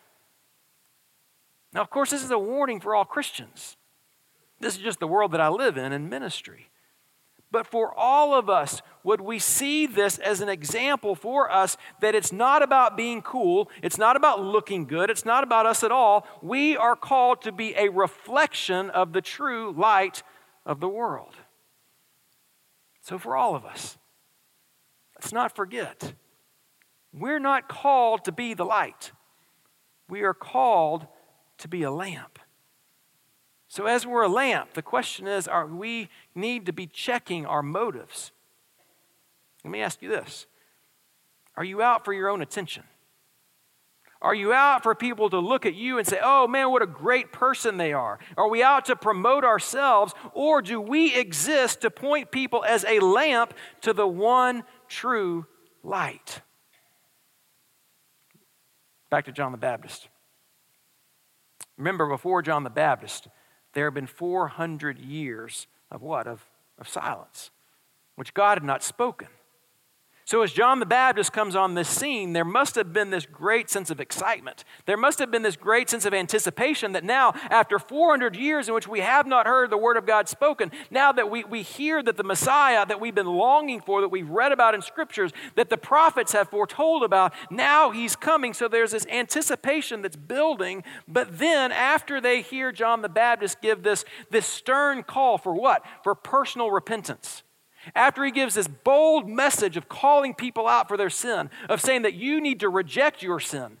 Now, 1.72 1.82
of 1.82 1.90
course, 1.90 2.10
this 2.10 2.24
is 2.24 2.30
a 2.30 2.38
warning 2.38 2.80
for 2.80 2.94
all 2.94 3.04
Christians. 3.04 3.76
This 4.60 4.76
is 4.76 4.82
just 4.82 5.00
the 5.00 5.06
world 5.06 5.32
that 5.32 5.40
I 5.40 5.48
live 5.48 5.76
in 5.76 5.92
in 5.92 6.08
ministry. 6.08 6.70
But 7.50 7.66
for 7.66 7.94
all 7.96 8.34
of 8.34 8.50
us, 8.50 8.82
would 9.04 9.20
we 9.20 9.38
see 9.38 9.86
this 9.86 10.18
as 10.18 10.40
an 10.40 10.48
example 10.48 11.14
for 11.14 11.50
us 11.50 11.76
that 12.00 12.14
it's 12.14 12.32
not 12.32 12.62
about 12.62 12.96
being 12.96 13.22
cool, 13.22 13.70
it's 13.82 13.98
not 13.98 14.16
about 14.16 14.42
looking 14.42 14.84
good, 14.84 15.10
it's 15.10 15.24
not 15.24 15.44
about 15.44 15.64
us 15.64 15.84
at 15.84 15.92
all. 15.92 16.26
We 16.42 16.76
are 16.76 16.96
called 16.96 17.42
to 17.42 17.52
be 17.52 17.74
a 17.76 17.88
reflection 17.88 18.90
of 18.90 19.12
the 19.12 19.22
true 19.22 19.72
light 19.72 20.22
of 20.64 20.80
the 20.80 20.88
world. 20.88 21.34
So, 23.00 23.18
for 23.18 23.36
all 23.36 23.54
of 23.54 23.64
us, 23.64 23.96
let's 25.14 25.32
not 25.32 25.54
forget 25.54 26.14
we're 27.12 27.38
not 27.38 27.68
called 27.68 28.24
to 28.24 28.32
be 28.32 28.52
the 28.52 28.64
light, 28.64 29.12
we 30.08 30.22
are 30.22 30.34
called 30.34 31.06
to 31.58 31.68
be 31.68 31.84
a 31.84 31.90
lamp. 31.90 32.38
So, 33.76 33.84
as 33.84 34.06
we're 34.06 34.22
a 34.22 34.28
lamp, 34.28 34.72
the 34.72 34.80
question 34.80 35.26
is 35.26 35.46
are 35.46 35.66
we 35.66 36.08
need 36.34 36.64
to 36.64 36.72
be 36.72 36.86
checking 36.86 37.44
our 37.44 37.62
motives? 37.62 38.32
Let 39.64 39.70
me 39.70 39.82
ask 39.82 40.00
you 40.00 40.08
this 40.08 40.46
Are 41.58 41.62
you 41.62 41.82
out 41.82 42.02
for 42.02 42.14
your 42.14 42.30
own 42.30 42.40
attention? 42.40 42.84
Are 44.22 44.34
you 44.34 44.54
out 44.54 44.82
for 44.82 44.94
people 44.94 45.28
to 45.28 45.38
look 45.38 45.66
at 45.66 45.74
you 45.74 45.98
and 45.98 46.06
say, 46.08 46.18
oh 46.22 46.48
man, 46.48 46.70
what 46.70 46.80
a 46.80 46.86
great 46.86 47.32
person 47.32 47.76
they 47.76 47.92
are? 47.92 48.18
Are 48.38 48.48
we 48.48 48.62
out 48.62 48.86
to 48.86 48.96
promote 48.96 49.44
ourselves? 49.44 50.14
Or 50.32 50.62
do 50.62 50.80
we 50.80 51.14
exist 51.14 51.82
to 51.82 51.90
point 51.90 52.30
people 52.30 52.64
as 52.64 52.82
a 52.88 52.98
lamp 53.00 53.52
to 53.82 53.92
the 53.92 54.08
one 54.08 54.64
true 54.88 55.44
light? 55.82 56.40
Back 59.10 59.26
to 59.26 59.32
John 59.32 59.52
the 59.52 59.58
Baptist. 59.58 60.08
Remember, 61.76 62.08
before 62.08 62.40
John 62.40 62.64
the 62.64 62.70
Baptist, 62.70 63.28
there 63.76 63.84
have 63.84 63.94
been 63.94 64.06
400 64.06 64.98
years 64.98 65.66
of 65.90 66.00
what? 66.00 66.26
Of, 66.26 66.42
of 66.78 66.88
silence, 66.88 67.50
which 68.14 68.32
God 68.32 68.56
had 68.56 68.64
not 68.64 68.82
spoken. 68.82 69.28
So, 70.26 70.42
as 70.42 70.50
John 70.50 70.80
the 70.80 70.86
Baptist 70.86 71.32
comes 71.32 71.54
on 71.54 71.74
this 71.74 71.88
scene, 71.88 72.32
there 72.32 72.44
must 72.44 72.74
have 72.74 72.92
been 72.92 73.10
this 73.10 73.26
great 73.26 73.70
sense 73.70 73.92
of 73.92 74.00
excitement. 74.00 74.64
There 74.84 74.96
must 74.96 75.20
have 75.20 75.30
been 75.30 75.42
this 75.42 75.54
great 75.54 75.88
sense 75.88 76.04
of 76.04 76.12
anticipation 76.12 76.90
that 76.94 77.04
now, 77.04 77.32
after 77.48 77.78
400 77.78 78.34
years 78.34 78.66
in 78.66 78.74
which 78.74 78.88
we 78.88 78.98
have 78.98 79.28
not 79.28 79.46
heard 79.46 79.70
the 79.70 79.76
Word 79.76 79.96
of 79.96 80.04
God 80.04 80.28
spoken, 80.28 80.72
now 80.90 81.12
that 81.12 81.30
we, 81.30 81.44
we 81.44 81.62
hear 81.62 82.02
that 82.02 82.16
the 82.16 82.24
Messiah 82.24 82.84
that 82.86 83.00
we've 83.00 83.14
been 83.14 83.28
longing 83.28 83.80
for, 83.80 84.00
that 84.00 84.08
we've 84.08 84.28
read 84.28 84.50
about 84.50 84.74
in 84.74 84.82
Scriptures, 84.82 85.30
that 85.54 85.70
the 85.70 85.76
prophets 85.78 86.32
have 86.32 86.48
foretold 86.48 87.04
about, 87.04 87.32
now 87.48 87.92
He's 87.92 88.16
coming. 88.16 88.52
So, 88.52 88.66
there's 88.66 88.90
this 88.90 89.06
anticipation 89.06 90.02
that's 90.02 90.16
building. 90.16 90.82
But 91.06 91.38
then, 91.38 91.70
after 91.70 92.20
they 92.20 92.42
hear 92.42 92.72
John 92.72 93.00
the 93.00 93.08
Baptist 93.08 93.62
give 93.62 93.84
this, 93.84 94.04
this 94.32 94.44
stern 94.44 95.04
call 95.04 95.38
for 95.38 95.54
what? 95.54 95.84
For 96.02 96.16
personal 96.16 96.72
repentance 96.72 97.44
after 97.94 98.24
he 98.24 98.30
gives 98.30 98.54
this 98.54 98.68
bold 98.68 99.28
message 99.28 99.76
of 99.76 99.88
calling 99.88 100.34
people 100.34 100.66
out 100.66 100.88
for 100.88 100.96
their 100.96 101.10
sin, 101.10 101.50
of 101.68 101.80
saying 101.80 102.02
that 102.02 102.14
you 102.14 102.40
need 102.40 102.60
to 102.60 102.68
reject 102.68 103.22
your 103.22 103.40
sin, 103.40 103.78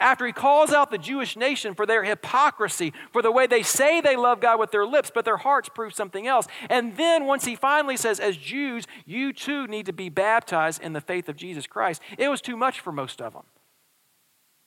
after 0.00 0.26
he 0.26 0.32
calls 0.32 0.72
out 0.72 0.90
the 0.90 0.98
Jewish 0.98 1.36
nation 1.36 1.74
for 1.74 1.86
their 1.86 2.02
hypocrisy, 2.02 2.92
for 3.12 3.22
the 3.22 3.30
way 3.30 3.46
they 3.46 3.62
say 3.62 4.00
they 4.00 4.16
love 4.16 4.40
God 4.40 4.58
with 4.58 4.70
their 4.70 4.86
lips, 4.86 5.10
but 5.14 5.24
their 5.24 5.36
hearts 5.36 5.68
prove 5.68 5.94
something 5.94 6.26
else. 6.26 6.46
And 6.68 6.96
then 6.96 7.26
once 7.26 7.44
he 7.44 7.54
finally 7.54 7.96
says, 7.96 8.18
as 8.18 8.36
Jews, 8.36 8.86
you 9.06 9.32
too 9.32 9.66
need 9.66 9.86
to 9.86 9.92
be 9.92 10.08
baptized 10.08 10.82
in 10.82 10.94
the 10.94 11.00
faith 11.00 11.28
of 11.28 11.36
Jesus 11.36 11.66
Christ, 11.66 12.02
it 12.18 12.28
was 12.28 12.40
too 12.40 12.56
much 12.56 12.80
for 12.80 12.92
most 12.92 13.20
of 13.20 13.34
them. 13.34 13.44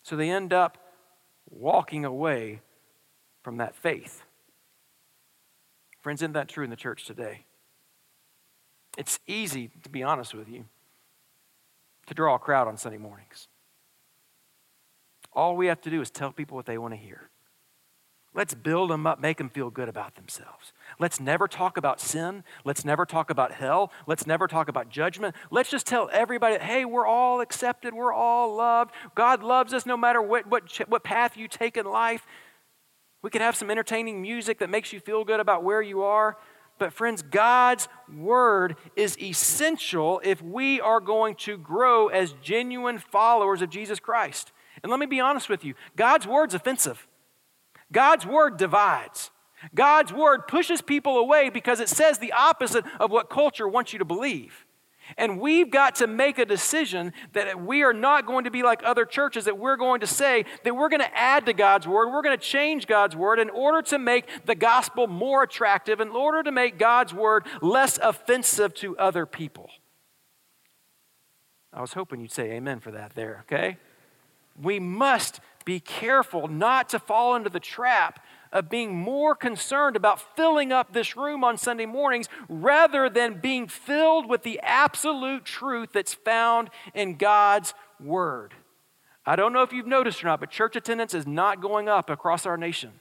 So 0.01 0.15
they 0.15 0.29
end 0.29 0.53
up 0.53 0.77
walking 1.50 2.06
away 2.06 2.62
from 3.44 3.58
that 3.58 3.75
faith. 3.75 4.24
Friends, 6.01 6.22
isn't 6.22 6.34
that 6.34 6.48
true 6.48 6.63
in 6.63 6.70
the 6.70 6.77
church 6.77 7.06
today? 7.06 7.46
It's 8.98 9.20
easy, 9.27 9.70
to 9.84 9.89
be 9.89 10.04
honest 10.04 10.34
with 10.34 10.50
you, 10.50 10.66
to 12.08 12.13
draw 12.13 12.36
a 12.36 12.39
crowd 12.39 12.68
on 12.68 12.77
Sunday 12.77 12.98
mornings. 12.98 13.48
All 15.32 15.56
we 15.56 15.68
have 15.68 15.80
to 15.82 15.92
do 15.92 16.01
is 16.01 16.10
tell 16.10 16.32
people 16.32 16.56
what 16.56 16.66
they 16.66 16.80
want 16.80 16.94
to 16.94 17.00
hear. 17.00 17.30
Let's 18.34 18.54
build 18.54 18.89
them 18.89 19.08
up, 19.08 19.20
make 19.20 19.38
them 19.38 19.50
feel 19.50 19.70
good 19.70 19.89
about 19.89 20.16
themselves. 20.16 20.74
Let's 21.00 21.20
never 21.20 21.48
talk 21.48 21.77
about 21.77 22.00
sin. 22.00 22.44
Let's 22.66 22.86
never 22.86 23.06
talk 23.06 23.30
about 23.30 23.51
hell. 23.51 23.92
Let's 24.06 24.27
never 24.27 24.48
talk 24.48 24.68
about 24.68 24.89
judgment. 24.89 25.36
Let's 25.50 25.70
just 25.70 25.88
tell 25.88 26.10
everybody, 26.12 26.58
hey, 26.60 26.86
we're 26.86 27.06
all 27.06 27.42
accepted. 27.42 27.94
We're 27.94 28.13
all 28.13 28.56
loved. 28.56 28.92
God 29.16 29.42
loves 29.44 29.74
us 29.74 29.86
no 29.86 29.98
matter 29.98 30.22
what, 30.22 30.48
what, 30.48 30.72
what 30.88 31.04
path 31.04 31.38
you 31.38 31.48
take 31.48 31.77
in 31.77 31.86
life. 31.86 32.25
We 33.22 33.30
can 33.32 33.42
have 33.42 33.56
some 33.56 33.72
entertaining 33.72 34.22
music 34.22 34.60
that 34.60 34.70
makes 34.70 34.94
you 34.94 35.00
feel 35.00 35.24
good 35.24 35.39
about 35.39 35.63
where 35.63 35.82
you 35.82 36.04
are. 36.04 36.38
But, 36.77 36.93
friends, 36.93 37.22
God's 37.22 37.88
word 38.13 38.75
is 38.96 39.17
essential 39.19 40.22
if 40.24 40.41
we 40.41 40.79
are 40.79 41.00
going 41.00 41.36
to 41.36 41.57
grow 41.57 42.07
as 42.07 42.34
genuine 42.41 43.00
followers 43.00 43.62
of 43.62 43.69
Jesus 43.69 44.00
Christ. 44.00 44.51
And 44.84 44.91
let 44.91 45.00
me 45.00 45.05
be 45.05 45.19
honest 45.19 45.50
with 45.50 45.65
you 45.65 45.74
God's 45.96 46.27
word's 46.27 46.53
offensive, 46.53 47.07
God's 47.91 48.25
word 48.25 48.57
divides. 48.57 49.31
God's 49.74 50.13
word 50.13 50.48
pushes 50.48 50.84
people 50.84 51.17
away 51.17 51.50
because 51.50 51.79
it 51.79 51.89
says 51.89 52.19
the 52.19 52.31
opposite 52.31 52.86
of 53.00 53.10
what 53.10 53.27
culture 53.27 53.67
wants 53.67 53.91
you 53.91 53.98
to 53.98 54.05
believe. 54.05 54.66
And 55.15 55.39
we've 55.39 55.71
got 55.71 55.95
to 55.95 56.07
make 56.07 56.37
a 56.37 56.45
decision 56.45 57.13
that 57.33 57.61
we 57.61 57.83
are 57.83 57.93
not 57.93 58.25
going 58.25 58.43
to 58.43 58.51
be 58.51 58.63
like 58.63 58.81
other 58.83 59.05
churches, 59.05 59.45
that 59.45 59.57
we're 59.57 59.77
going 59.77 60.01
to 60.01 60.07
say 60.07 60.43
that 60.63 60.75
we're 60.75 60.89
going 60.89 61.01
to 61.01 61.17
add 61.17 61.45
to 61.45 61.53
God's 61.53 61.87
word, 61.87 62.09
we're 62.09 62.21
going 62.21 62.37
to 62.37 62.43
change 62.43 62.87
God's 62.87 63.15
word 63.15 63.39
in 63.39 63.49
order 63.49 63.81
to 63.83 63.99
make 63.99 64.25
the 64.45 64.55
gospel 64.55 65.07
more 65.07 65.43
attractive, 65.43 66.01
in 66.01 66.09
order 66.09 66.43
to 66.43 66.51
make 66.51 66.77
God's 66.77 67.13
word 67.13 67.45
less 67.61 67.97
offensive 67.99 68.73
to 68.75 68.97
other 68.97 69.25
people. 69.25 69.69
I 71.71 71.81
was 71.81 71.93
hoping 71.93 72.19
you'd 72.19 72.31
say 72.31 72.51
amen 72.51 72.79
for 72.79 72.91
that 72.91 73.13
there, 73.13 73.45
okay? 73.45 73.77
We 74.61 74.79
must 74.79 75.39
be 75.63 75.79
careful 75.79 76.47
not 76.47 76.89
to 76.89 76.99
fall 76.99 77.35
into 77.35 77.49
the 77.49 77.59
trap 77.59 78.19
of 78.51 78.70
being 78.70 78.96
more 78.96 79.36
concerned 79.36 79.96
about 79.96 80.36
filling 80.36 80.72
up 80.72 80.94
this 80.94 81.16
room 81.18 81.44
on 81.44 81.58
Sunday 81.58 81.86
mornings 81.86 82.27
rather 82.48 83.10
than 83.10 83.39
being 83.39 83.68
filled 83.68 84.30
with 84.30 84.44
the 84.44 84.60
absolute 84.63 85.46
truth 85.46 85.89
that's 85.94 86.13
found 86.13 86.70
in 86.94 87.16
God's 87.16 87.74
Word. 88.00 88.54
I 89.25 89.36
don't 89.36 89.51
know 89.51 89.63
if 89.63 89.74
you've 89.74 89.88
noticed 89.88 90.24
or 90.24 90.27
not, 90.27 90.39
but 90.39 90.50
church 90.50 90.75
attendance 90.75 91.13
is 91.13 91.27
not 91.27 91.62
going 91.62 91.89
up 91.89 92.10
across 92.10 92.46
our 92.46 92.58
nation. 92.58 92.92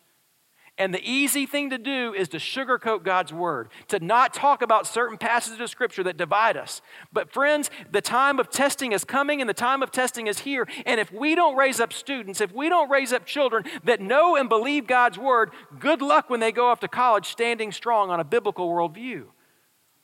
And 0.79 0.93
the 0.93 1.03
easy 1.03 1.47
thing 1.47 1.71
to 1.71 1.79
do 1.79 2.13
is 2.13 2.29
to 2.29 2.37
sugarcoat 2.37 3.03
God's 3.03 3.33
word, 3.33 3.69
to 3.89 3.99
not 3.99 4.35
talk 4.35 4.61
about 4.61 4.87
certain 4.87 5.17
passages 5.17 5.59
of 5.59 5.71
scripture 5.71 6.03
that 6.03 6.19
divide 6.19 6.59
us. 6.59 6.83
But, 7.15 7.33
friends, 7.33 7.71
the 7.91 8.03
time 8.03 8.39
of 8.39 8.51
testing 8.51 8.93
is 8.93 9.03
coming 9.03 9.41
and 9.41 9.49
the 9.49 9.55
time 9.55 9.83
of 9.83 9.91
testing 9.91 10.27
is 10.27 10.41
here. 10.41 10.69
And 10.85 11.01
if 11.01 11.11
we 11.11 11.35
don't 11.35 11.57
raise 11.57 11.81
up 11.81 11.95
students, 11.95 12.43
if 12.43 12.53
we 12.53 12.69
don't 12.69 12.91
raise 12.91 13.13
up 13.15 13.25
children 13.25 13.65
that 13.85 14.03
know 14.03 14.37
and 14.37 14.51
believe 14.51 14.87
God's 14.87 15.17
word, 15.17 15.51
good 15.79 16.03
luck 16.03 16.29
when 16.29 16.41
they 16.41 16.53
go 16.53 16.69
off 16.69 16.81
to 16.81 16.89
college 16.89 17.27
standing 17.27 17.73
strong 17.73 18.11
on 18.11 18.21
a 18.21 18.25
biblical 18.25 18.69
worldview. 18.69 19.25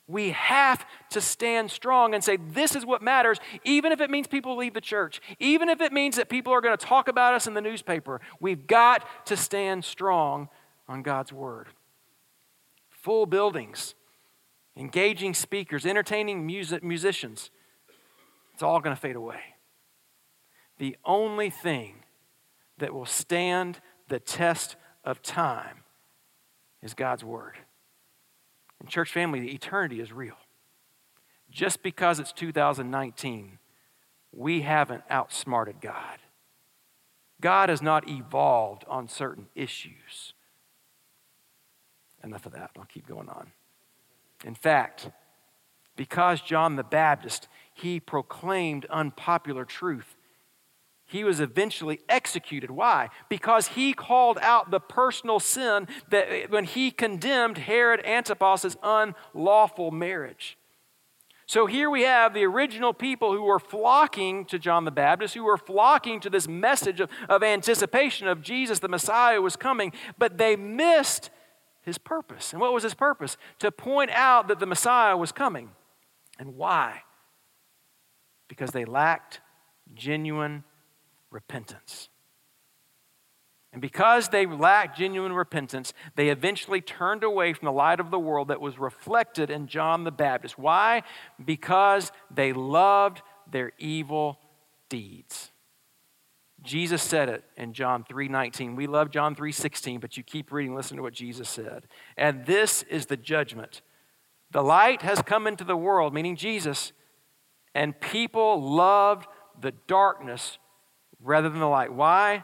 We 0.07 0.31
have 0.31 0.85
to 1.11 1.21
stand 1.21 1.71
strong 1.71 2.13
and 2.13 2.23
say, 2.23 2.37
This 2.37 2.75
is 2.75 2.85
what 2.85 3.01
matters, 3.01 3.39
even 3.63 3.91
if 3.91 4.01
it 4.01 4.09
means 4.09 4.27
people 4.27 4.57
leave 4.57 4.73
the 4.73 4.81
church, 4.81 5.21
even 5.39 5.69
if 5.69 5.79
it 5.81 5.93
means 5.93 6.17
that 6.17 6.29
people 6.29 6.51
are 6.51 6.61
going 6.61 6.75
to 6.77 6.85
talk 6.85 7.07
about 7.07 7.35
us 7.35 7.47
in 7.47 7.53
the 7.53 7.61
newspaper. 7.61 8.19
We've 8.39 8.67
got 8.67 9.07
to 9.27 9.37
stand 9.37 9.85
strong 9.85 10.49
on 10.87 11.01
God's 11.03 11.31
Word. 11.31 11.67
Full 12.89 13.25
buildings, 13.25 13.95
engaging 14.77 15.33
speakers, 15.33 15.85
entertaining 15.85 16.45
music, 16.45 16.83
musicians. 16.83 17.49
It's 18.53 18.63
all 18.63 18.79
going 18.79 18.95
to 18.95 19.01
fade 19.01 19.15
away. 19.15 19.41
The 20.77 20.97
only 21.05 21.49
thing 21.49 22.03
that 22.77 22.93
will 22.93 23.05
stand 23.05 23.79
the 24.07 24.19
test 24.19 24.75
of 25.03 25.21
time 25.21 25.83
is 26.81 26.93
God's 26.93 27.23
Word. 27.23 27.57
And, 28.79 28.89
church 28.89 29.11
family, 29.11 29.39
the 29.39 29.53
eternity 29.53 29.99
is 30.01 30.11
real. 30.11 30.37
Just 31.49 31.83
because 31.83 32.19
it's 32.19 32.33
2019, 32.33 33.59
we 34.31 34.61
haven't 34.61 35.03
outsmarted 35.09 35.79
God. 35.79 36.17
God 37.39 37.69
has 37.69 37.81
not 37.81 38.09
evolved 38.09 38.83
on 38.87 39.07
certain 39.07 39.47
issues. 39.53 40.33
Enough 42.23 42.45
of 42.45 42.53
that. 42.53 42.71
I'll 42.77 42.85
keep 42.85 43.07
going 43.07 43.29
on. 43.29 43.51
In 44.45 44.55
fact, 44.55 45.09
because 45.95 46.41
John 46.41 46.75
the 46.75 46.83
Baptist, 46.83 47.47
he 47.73 47.99
proclaimed 47.99 48.85
unpopular 48.85 49.65
truth, 49.65 50.15
he 51.05 51.23
was 51.23 51.39
eventually 51.39 51.99
executed. 52.09 52.71
Why? 52.71 53.09
Because 53.29 53.67
he 53.67 53.93
called 53.93 54.39
out 54.41 54.71
the 54.71 54.79
personal 54.79 55.39
sin 55.39 55.87
that 56.09 56.49
when 56.49 56.63
he 56.63 56.91
condemned 56.91 57.59
Herod 57.59 58.03
Antipas's 58.05 58.77
unlawful 58.81 59.91
marriage. 59.91 60.57
So 61.45 61.67
here 61.67 61.89
we 61.89 62.03
have 62.03 62.33
the 62.33 62.45
original 62.45 62.93
people 62.93 63.33
who 63.33 63.43
were 63.43 63.59
flocking 63.59 64.45
to 64.45 64.57
John 64.57 64.85
the 64.85 64.91
Baptist, 64.91 65.35
who 65.35 65.43
were 65.43 65.57
flocking 65.57 66.19
to 66.21 66.29
this 66.29 66.47
message 66.47 66.99
of, 66.99 67.09
of 67.29 67.43
anticipation 67.43 68.27
of 68.27 68.41
Jesus, 68.41 68.79
the 68.79 68.87
Messiah 68.87 69.41
was 69.41 69.55
coming, 69.55 69.91
but 70.17 70.37
they 70.37 70.55
missed 70.55 71.29
his 71.83 71.97
purpose. 71.97 72.53
And 72.53 72.61
what 72.61 72.73
was 72.73 72.83
his 72.83 72.93
purpose? 72.93 73.37
To 73.59 73.71
point 73.71 74.11
out 74.11 74.47
that 74.47 74.59
the 74.59 74.65
Messiah 74.65 75.15
was 75.15 75.31
coming. 75.31 75.69
And 76.39 76.55
why? 76.55 77.03
Because 78.47 78.71
they 78.71 78.85
lacked 78.85 79.41
genuine 79.93 80.63
repentance. 81.29 82.09
And 83.73 83.81
because 83.81 84.29
they 84.29 84.45
lacked 84.45 84.97
genuine 84.97 85.33
repentance, 85.33 85.93
they 86.15 86.29
eventually 86.29 86.79
turned 86.79 87.23
away 87.23 87.53
from 87.53 87.65
the 87.65 87.71
light 87.71 87.99
of 87.99 88.11
the 88.11 88.19
world 88.19 88.49
that 88.49 88.61
was 88.61 88.77
reflected 88.77 89.49
in 89.49 89.67
John 89.67 90.03
the 90.03 90.11
Baptist. 90.11 90.59
Why? 90.59 91.01
Because 91.43 92.11
they 92.29 92.53
loved 92.53 93.23
their 93.51 93.71
evil 93.79 94.37
deeds. 94.89 95.51
Jesus 96.63 97.03
said 97.03 97.27
it 97.29 97.43
in 97.57 97.73
John 97.73 98.03
3:19. 98.05 98.75
We 98.75 98.87
love 98.87 99.11
John 99.11 99.35
3:16, 99.35 99.99
but 99.99 100.15
you 100.15 100.23
keep 100.23 100.51
reading, 100.51 100.75
listen 100.75 100.97
to 100.97 101.03
what 101.03 101.13
Jesus 101.13 101.49
said. 101.49 101.87
And 102.17 102.45
this 102.45 102.83
is 102.83 103.07
the 103.07 103.17
judgment. 103.17 103.81
The 104.51 104.63
light 104.63 105.01
has 105.01 105.21
come 105.21 105.45
into 105.45 105.63
the 105.63 105.75
world, 105.75 106.13
meaning 106.13 106.35
Jesus, 106.35 106.93
and 107.75 107.99
people 107.99 108.61
loved 108.61 109.27
the 109.59 109.71
darkness 109.87 110.57
rather 111.19 111.49
than 111.49 111.59
the 111.59 111.67
light. 111.67 111.91
Why? 111.91 112.43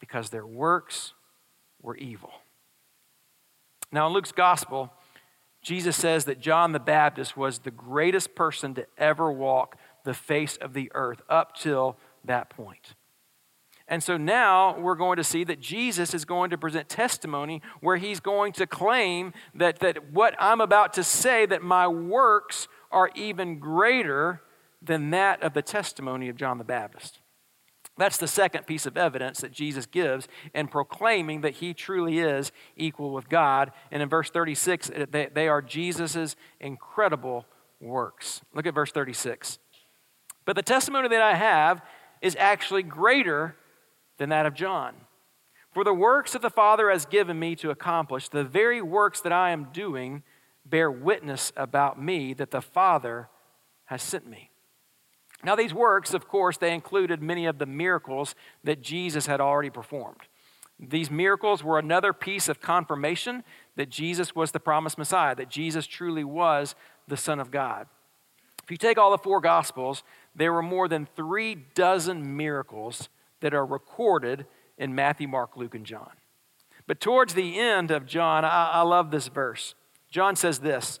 Because 0.00 0.30
their 0.30 0.46
works 0.46 1.14
were 1.80 1.96
evil. 1.96 2.32
Now 3.90 4.08
in 4.08 4.12
Luke's 4.12 4.32
gospel, 4.32 4.92
Jesus 5.62 5.96
says 5.96 6.24
that 6.26 6.40
John 6.40 6.72
the 6.72 6.80
Baptist 6.80 7.36
was 7.36 7.60
the 7.60 7.70
greatest 7.70 8.34
person 8.34 8.74
to 8.74 8.86
ever 8.98 9.32
walk 9.32 9.76
the 10.04 10.14
face 10.14 10.56
of 10.56 10.72
the 10.74 10.90
earth 10.94 11.22
up 11.28 11.56
till 11.56 11.98
that 12.24 12.50
point. 12.50 12.94
And 13.88 14.02
so 14.02 14.18
now 14.18 14.78
we're 14.78 14.94
going 14.94 15.16
to 15.16 15.24
see 15.24 15.44
that 15.44 15.60
Jesus 15.60 16.12
is 16.12 16.26
going 16.26 16.50
to 16.50 16.58
present 16.58 16.90
testimony 16.90 17.62
where 17.80 17.96
he's 17.96 18.20
going 18.20 18.52
to 18.54 18.66
claim 18.66 19.32
that, 19.54 19.78
that 19.80 20.12
what 20.12 20.34
I'm 20.38 20.60
about 20.60 20.92
to 20.94 21.04
say, 21.04 21.46
that 21.46 21.62
my 21.62 21.88
works 21.88 22.68
are 22.92 23.10
even 23.14 23.58
greater 23.58 24.42
than 24.82 25.10
that 25.10 25.42
of 25.42 25.54
the 25.54 25.62
testimony 25.62 26.28
of 26.28 26.36
John 26.36 26.58
the 26.58 26.64
Baptist. 26.64 27.20
That's 27.96 28.18
the 28.18 28.28
second 28.28 28.66
piece 28.66 28.86
of 28.86 28.96
evidence 28.96 29.40
that 29.40 29.50
Jesus 29.50 29.84
gives 29.86 30.28
in 30.54 30.68
proclaiming 30.68 31.40
that 31.40 31.54
he 31.54 31.74
truly 31.74 32.20
is 32.20 32.52
equal 32.76 33.12
with 33.12 33.28
God. 33.28 33.72
And 33.90 34.02
in 34.02 34.08
verse 34.08 34.30
36, 34.30 34.90
uh, 34.90 35.06
they, 35.10 35.28
they 35.34 35.48
are 35.48 35.60
Jesus' 35.60 36.36
incredible 36.60 37.44
works. 37.80 38.42
Look 38.54 38.66
at 38.66 38.74
verse 38.74 38.92
36. 38.92 39.58
But 40.44 40.54
the 40.54 40.62
testimony 40.62 41.08
that 41.08 41.20
I 41.20 41.34
have 41.34 41.82
is 42.22 42.36
actually 42.38 42.84
greater 42.84 43.56
than 44.18 44.28
that 44.28 44.46
of 44.46 44.54
John. 44.54 44.94
For 45.72 45.84
the 45.84 45.94
works 45.94 46.32
that 46.32 46.42
the 46.42 46.50
Father 46.50 46.90
has 46.90 47.06
given 47.06 47.38
me 47.38 47.54
to 47.56 47.70
accomplish, 47.70 48.28
the 48.28 48.44
very 48.44 48.82
works 48.82 49.20
that 49.20 49.32
I 49.32 49.50
am 49.50 49.68
doing, 49.72 50.22
bear 50.64 50.90
witness 50.90 51.52
about 51.56 52.00
me 52.00 52.34
that 52.34 52.50
the 52.50 52.62
Father 52.62 53.28
has 53.86 54.02
sent 54.02 54.26
me. 54.26 54.50
Now, 55.44 55.54
these 55.54 55.72
works, 55.72 56.14
of 56.14 56.26
course, 56.26 56.56
they 56.56 56.74
included 56.74 57.22
many 57.22 57.46
of 57.46 57.58
the 57.58 57.66
miracles 57.66 58.34
that 58.64 58.82
Jesus 58.82 59.26
had 59.26 59.40
already 59.40 59.70
performed. 59.70 60.22
These 60.80 61.10
miracles 61.10 61.62
were 61.62 61.78
another 61.78 62.12
piece 62.12 62.48
of 62.48 62.60
confirmation 62.60 63.44
that 63.76 63.88
Jesus 63.88 64.34
was 64.34 64.52
the 64.52 64.60
promised 64.60 64.98
Messiah, 64.98 65.34
that 65.36 65.48
Jesus 65.48 65.86
truly 65.86 66.24
was 66.24 66.74
the 67.06 67.16
Son 67.16 67.40
of 67.40 67.50
God. 67.50 67.86
If 68.62 68.70
you 68.70 68.76
take 68.76 68.98
all 68.98 69.10
the 69.10 69.18
four 69.18 69.40
Gospels, 69.40 70.02
there 70.34 70.52
were 70.52 70.62
more 70.62 70.88
than 70.88 71.08
three 71.16 71.54
dozen 71.54 72.36
miracles 72.36 73.08
that 73.40 73.54
are 73.54 73.66
recorded 73.66 74.46
in 74.76 74.94
Matthew, 74.94 75.28
Mark, 75.28 75.56
Luke, 75.56 75.74
and 75.74 75.86
John. 75.86 76.12
But 76.86 77.00
towards 77.00 77.34
the 77.34 77.58
end 77.58 77.90
of 77.90 78.06
John, 78.06 78.44
I, 78.44 78.70
I 78.74 78.82
love 78.82 79.10
this 79.10 79.28
verse. 79.28 79.74
John 80.10 80.36
says 80.36 80.60
this 80.60 81.00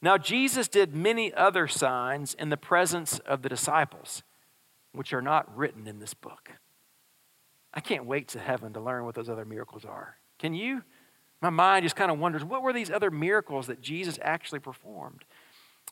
Now 0.00 0.18
Jesus 0.18 0.68
did 0.68 0.94
many 0.94 1.32
other 1.32 1.68
signs 1.68 2.34
in 2.34 2.50
the 2.50 2.56
presence 2.56 3.18
of 3.20 3.42
the 3.42 3.48
disciples, 3.48 4.22
which 4.92 5.12
are 5.12 5.22
not 5.22 5.56
written 5.56 5.86
in 5.86 6.00
this 6.00 6.14
book. 6.14 6.50
I 7.72 7.80
can't 7.80 8.04
wait 8.04 8.28
to 8.28 8.38
heaven 8.38 8.72
to 8.74 8.80
learn 8.80 9.04
what 9.04 9.14
those 9.14 9.30
other 9.30 9.44
miracles 9.44 9.84
are. 9.84 10.16
Can 10.38 10.54
you? 10.54 10.82
My 11.40 11.50
mind 11.50 11.84
just 11.84 11.96
kind 11.96 12.10
of 12.10 12.18
wonders 12.18 12.44
what 12.44 12.62
were 12.62 12.72
these 12.72 12.90
other 12.90 13.10
miracles 13.10 13.66
that 13.68 13.80
Jesus 13.80 14.18
actually 14.22 14.60
performed? 14.60 15.24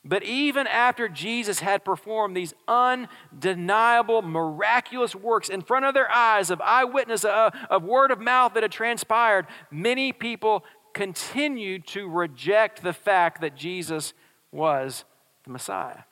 But 0.03 0.23
even 0.23 0.65
after 0.65 1.07
Jesus 1.07 1.59
had 1.59 1.85
performed 1.85 2.35
these 2.35 2.55
undeniable, 2.67 4.23
miraculous 4.23 5.15
works 5.15 5.47
in 5.47 5.61
front 5.61 5.85
of 5.85 5.93
their 5.93 6.11
eyes 6.11 6.49
of 6.49 6.59
eyewitness, 6.61 7.23
uh, 7.23 7.51
of 7.69 7.83
word 7.83 8.09
of 8.09 8.19
mouth 8.19 8.55
that 8.55 8.63
had 8.63 8.71
transpired, 8.71 9.45
many 9.69 10.11
people 10.11 10.63
continued 10.93 11.85
to 11.87 12.09
reject 12.09 12.81
the 12.81 12.93
fact 12.93 13.41
that 13.41 13.55
Jesus 13.55 14.13
was 14.51 15.05
the 15.43 15.51
Messiah. 15.51 16.03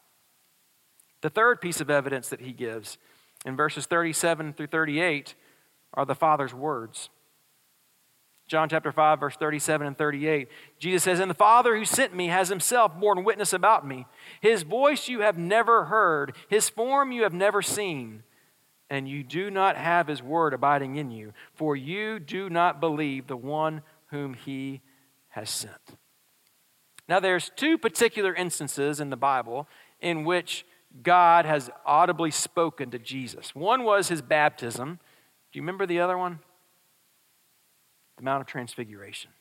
The 1.21 1.29
third 1.29 1.59
piece 1.59 1.81
of 1.81 1.89
evidence 1.89 2.29
that 2.29 2.41
he 2.41 2.53
gives 2.53 2.97
in 3.43 3.55
verses 3.55 3.87
37 3.87 4.53
through 4.53 4.67
38 4.67 5.33
are 5.95 6.05
the 6.05 6.15
Father's 6.15 6.53
words. 6.53 7.09
John 8.49 8.67
chapter 8.67 8.91
5, 8.91 9.19
verse 9.19 9.35
37 9.35 9.85
and 9.85 9.97
38. 9.97 10.47
Jesus 10.79 11.03
says, 11.03 11.19
And 11.19 11.29
the 11.29 11.35
Father 11.35 11.77
who 11.77 11.85
sent 11.85 12.15
me 12.15 12.27
has 12.27 12.49
himself 12.49 12.99
borne 12.99 13.23
witness 13.23 13.53
about 13.53 13.87
me. 13.87 14.07
His 14.41 14.63
voice 14.63 15.07
you 15.07 15.21
have 15.21 15.37
never 15.37 15.85
heard, 15.85 16.35
his 16.49 16.67
form 16.67 17.11
you 17.11 17.21
have 17.21 17.33
never 17.33 17.61
seen, 17.61 18.23
and 18.89 19.07
you 19.07 19.23
do 19.23 19.51
not 19.51 19.77
have 19.77 20.07
his 20.07 20.23
word 20.23 20.55
abiding 20.55 20.95
in 20.95 21.11
you, 21.11 21.31
for 21.53 21.75
you 21.75 22.17
do 22.19 22.49
not 22.49 22.79
believe 22.79 23.27
the 23.27 23.37
one 23.37 23.83
whom 24.07 24.33
he 24.33 24.81
has 25.29 25.51
sent. 25.51 25.97
Now, 27.07 27.19
there's 27.19 27.51
two 27.55 27.77
particular 27.77 28.33
instances 28.33 28.99
in 28.99 29.11
the 29.11 29.15
Bible 29.15 29.67
in 29.99 30.25
which 30.25 30.65
God 31.03 31.45
has 31.45 31.69
audibly 31.85 32.31
spoken 32.31 32.89
to 32.91 32.97
Jesus. 32.97 33.53
One 33.53 33.83
was 33.83 34.07
his 34.07 34.23
baptism. 34.23 34.99
Do 35.51 35.59
you 35.59 35.61
remember 35.61 35.85
the 35.85 35.99
other 35.99 36.17
one? 36.17 36.39
The 38.19 38.23
Mount 38.23 38.41
of 38.41 38.47
Transfiguration. 38.47 39.31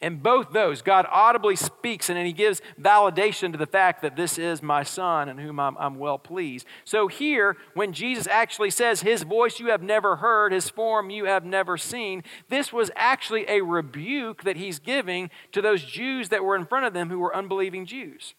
In 0.00 0.16
both 0.16 0.52
those, 0.52 0.82
God 0.82 1.06
audibly 1.08 1.54
speaks 1.54 2.10
and 2.10 2.18
he 2.26 2.32
gives 2.32 2.60
validation 2.78 3.52
to 3.52 3.58
the 3.58 3.68
fact 3.68 4.02
that 4.02 4.16
this 4.16 4.36
is 4.36 4.60
my 4.60 4.82
son 4.82 5.28
in 5.28 5.38
whom 5.38 5.60
I'm, 5.60 5.78
I'm, 5.78 5.96
well 5.96 6.18
pleased. 6.18 6.66
So, 6.84 7.06
here, 7.06 7.56
when 7.74 7.92
Jesus 7.92 8.26
actually 8.26 8.70
says, 8.70 9.02
His 9.02 9.22
voice 9.22 9.60
you 9.60 9.68
have 9.68 9.80
never 9.80 10.16
heard, 10.16 10.52
His 10.52 10.68
form 10.68 11.10
you 11.10 11.26
have 11.26 11.44
never 11.44 11.78
seen, 11.78 12.24
this 12.48 12.72
was 12.72 12.90
actually 12.96 13.44
a 13.48 13.60
rebuke 13.60 14.42
that 14.42 14.56
he's 14.56 14.80
giving 14.80 15.30
to 15.52 15.62
those 15.62 15.84
Jews 15.84 16.30
that 16.30 16.42
were 16.42 16.56
in 16.56 16.66
front 16.66 16.84
of 16.84 16.94
them 16.94 17.08
who 17.08 17.20
were 17.20 17.34
unbelieving 17.34 17.86
Jews. 17.86 18.34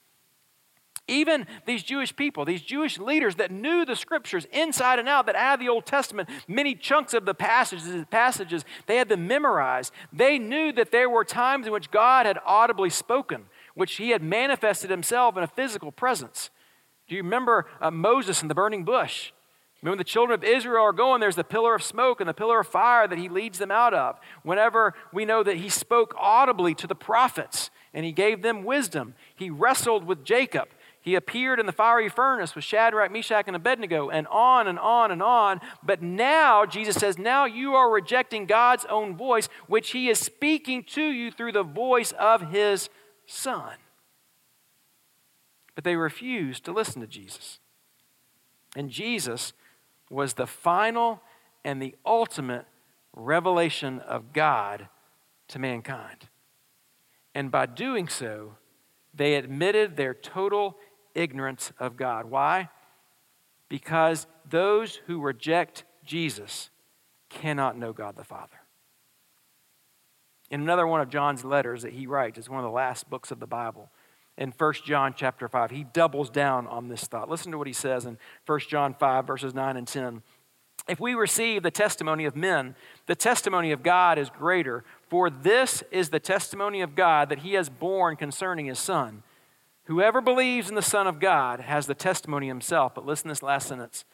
Even 1.07 1.47
these 1.65 1.83
Jewish 1.83 2.15
people, 2.15 2.45
these 2.45 2.61
Jewish 2.61 2.97
leaders 2.97 3.35
that 3.35 3.51
knew 3.51 3.83
the 3.83 3.95
scriptures 3.95 4.47
inside 4.53 4.99
and 4.99 5.09
out, 5.09 5.25
that 5.25 5.35
had 5.35 5.59
the 5.59 5.67
Old 5.67 5.85
Testament, 5.85 6.29
many 6.47 6.75
chunks 6.75 7.13
of 7.13 7.25
the 7.25 7.33
passages, 7.33 8.05
passages, 8.09 8.63
they 8.87 8.95
had 8.95 9.09
them 9.09 9.27
memorized. 9.27 9.91
They 10.13 10.39
knew 10.39 10.71
that 10.71 10.91
there 10.91 11.09
were 11.09 11.25
times 11.25 11.67
in 11.67 11.73
which 11.73 11.91
God 11.91 12.25
had 12.25 12.39
audibly 12.45 12.89
spoken, 12.89 13.45
which 13.75 13.95
he 13.95 14.11
had 14.11 14.23
manifested 14.23 14.89
himself 14.89 15.35
in 15.35 15.43
a 15.43 15.47
physical 15.47 15.91
presence. 15.91 16.49
Do 17.09 17.15
you 17.15 17.23
remember 17.23 17.67
uh, 17.81 17.91
Moses 17.91 18.41
in 18.41 18.47
the 18.47 18.55
burning 18.55 18.85
bush? 18.85 19.33
When 19.81 19.97
the 19.97 20.05
children 20.05 20.39
of 20.39 20.45
Israel 20.45 20.85
are 20.85 20.93
going, 20.93 21.19
there's 21.19 21.35
the 21.35 21.43
pillar 21.43 21.75
of 21.75 21.83
smoke 21.83 22.21
and 22.21 22.29
the 22.29 22.33
pillar 22.33 22.61
of 22.61 22.67
fire 22.67 23.05
that 23.05 23.17
he 23.17 23.27
leads 23.27 23.59
them 23.59 23.71
out 23.71 23.93
of. 23.93 24.17
Whenever 24.41 24.93
we 25.11 25.25
know 25.25 25.43
that 25.43 25.57
he 25.57 25.67
spoke 25.67 26.15
audibly 26.17 26.73
to 26.75 26.87
the 26.87 26.95
prophets 26.95 27.69
and 27.93 28.05
he 28.05 28.13
gave 28.13 28.41
them 28.41 28.63
wisdom, 28.63 29.15
he 29.35 29.49
wrestled 29.49 30.05
with 30.05 30.23
Jacob 30.23 30.69
he 31.03 31.15
appeared 31.15 31.59
in 31.59 31.65
the 31.65 31.73
fiery 31.73 32.07
furnace 32.07 32.55
with 32.55 32.63
Shadrach, 32.63 33.11
Meshach, 33.11 33.43
and 33.47 33.57
Abednego, 33.57 34.09
and 34.09 34.25
on 34.27 34.69
and 34.69 34.79
on 34.79 35.11
and 35.11 35.21
on. 35.21 35.59
But 35.83 36.01
now, 36.01 36.65
Jesus 36.65 36.95
says, 36.95 37.17
now 37.17 37.43
you 37.43 37.73
are 37.73 37.91
rejecting 37.91 38.45
God's 38.45 38.85
own 38.85 39.17
voice, 39.17 39.49
which 39.67 39.91
He 39.91 40.07
is 40.07 40.17
speaking 40.17 40.81
to 40.83 41.03
you 41.03 41.29
through 41.29 41.51
the 41.51 41.63
voice 41.63 42.13
of 42.13 42.51
His 42.51 42.89
Son. 43.25 43.73
But 45.75 45.83
they 45.83 45.97
refused 45.97 46.63
to 46.65 46.71
listen 46.71 47.01
to 47.01 47.07
Jesus. 47.07 47.59
And 48.73 48.89
Jesus 48.89 49.51
was 50.09 50.35
the 50.35 50.47
final 50.47 51.21
and 51.65 51.81
the 51.81 51.95
ultimate 52.05 52.65
revelation 53.13 53.99
of 53.99 54.31
God 54.31 54.87
to 55.49 55.59
mankind. 55.59 56.29
And 57.35 57.51
by 57.51 57.65
doing 57.65 58.07
so, 58.07 58.53
they 59.13 59.35
admitted 59.35 59.97
their 59.97 60.13
total 60.13 60.77
ignorance 61.15 61.71
of 61.79 61.97
God. 61.97 62.25
Why? 62.25 62.69
Because 63.69 64.27
those 64.49 64.99
who 65.07 65.21
reject 65.21 65.83
Jesus 66.05 66.69
cannot 67.29 67.77
know 67.77 67.93
God 67.93 68.15
the 68.15 68.23
Father. 68.23 68.61
In 70.49 70.61
another 70.61 70.85
one 70.85 71.01
of 71.01 71.09
John's 71.09 71.43
letters 71.43 71.81
that 71.81 71.93
he 71.93 72.05
writes, 72.05 72.37
it's 72.37 72.49
one 72.49 72.59
of 72.59 72.65
the 72.65 72.69
last 72.69 73.09
books 73.09 73.31
of 73.31 73.39
the 73.39 73.47
Bible. 73.47 73.89
In 74.37 74.53
1 74.55 74.73
John 74.85 75.13
chapter 75.15 75.47
5, 75.47 75.71
he 75.71 75.83
doubles 75.83 76.29
down 76.29 76.67
on 76.67 76.87
this 76.87 77.05
thought. 77.05 77.29
Listen 77.29 77.51
to 77.51 77.57
what 77.57 77.67
he 77.67 77.73
says 77.73 78.05
in 78.05 78.17
1 78.45 78.59
John 78.69 78.93
5, 78.93 79.25
verses 79.25 79.53
9 79.53 79.77
and 79.77 79.87
10. 79.87 80.21
If 80.87 80.99
we 80.99 81.13
receive 81.13 81.63
the 81.63 81.71
testimony 81.71 82.25
of 82.25 82.35
men, 82.35 82.75
the 83.05 83.15
testimony 83.15 83.71
of 83.71 83.83
God 83.83 84.17
is 84.17 84.29
greater, 84.29 84.83
for 85.07 85.29
this 85.29 85.83
is 85.91 86.09
the 86.09 86.19
testimony 86.19 86.81
of 86.81 86.95
God 86.95 87.29
that 87.29 87.39
he 87.39 87.53
has 87.53 87.69
borne 87.69 88.15
concerning 88.15 88.65
his 88.65 88.79
Son. 88.79 89.23
Whoever 89.85 90.21
believes 90.21 90.69
in 90.69 90.75
the 90.75 90.81
Son 90.81 91.07
of 91.07 91.19
God 91.19 91.59
has 91.59 91.87
the 91.87 91.95
testimony 91.95 92.47
himself. 92.47 92.95
But 92.95 93.05
listen 93.05 93.27
to 93.27 93.31
this 93.31 93.43
last 93.43 93.67
sentence. 93.67 94.05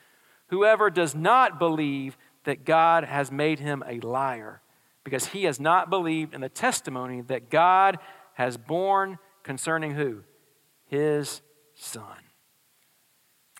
Whoever 0.47 0.89
does 0.89 1.13
not 1.13 1.60
believe 1.60 2.17
that 2.45 2.65
God 2.65 3.03
has 3.03 3.32
made 3.32 3.60
him 3.60 3.84
a 3.88 3.99
liar, 3.99 4.62
because 5.03 5.27
he 5.27 5.43
has 5.43 5.60
not 5.60 5.89
believed 5.89 6.34
in 6.34 6.41
the 6.41 6.49
testimony 6.49 7.21
that 7.21 7.49
God 7.49 7.99
has 8.34 8.58
borne 8.58 9.19
concerning 9.43 9.93
who? 9.93 10.23
His 10.86 11.41
Son. 11.75 12.17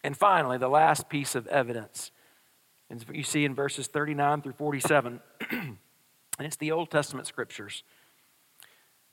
And 0.04 0.17
finally, 0.17 0.58
the 0.58 0.69
last 0.69 1.10
piece 1.10 1.36
of 1.36 1.45
evidence, 1.48 2.12
and 2.89 3.04
you 3.13 3.24
see 3.24 3.45
in 3.45 3.54
verses 3.54 3.88
39 3.88 4.41
through 4.41 4.54
47, 4.54 5.19
and 5.52 5.78
it's 6.39 6.56
the 6.56 6.72
Old 6.72 6.89
Testament 6.89 7.28
scriptures. 7.28 7.84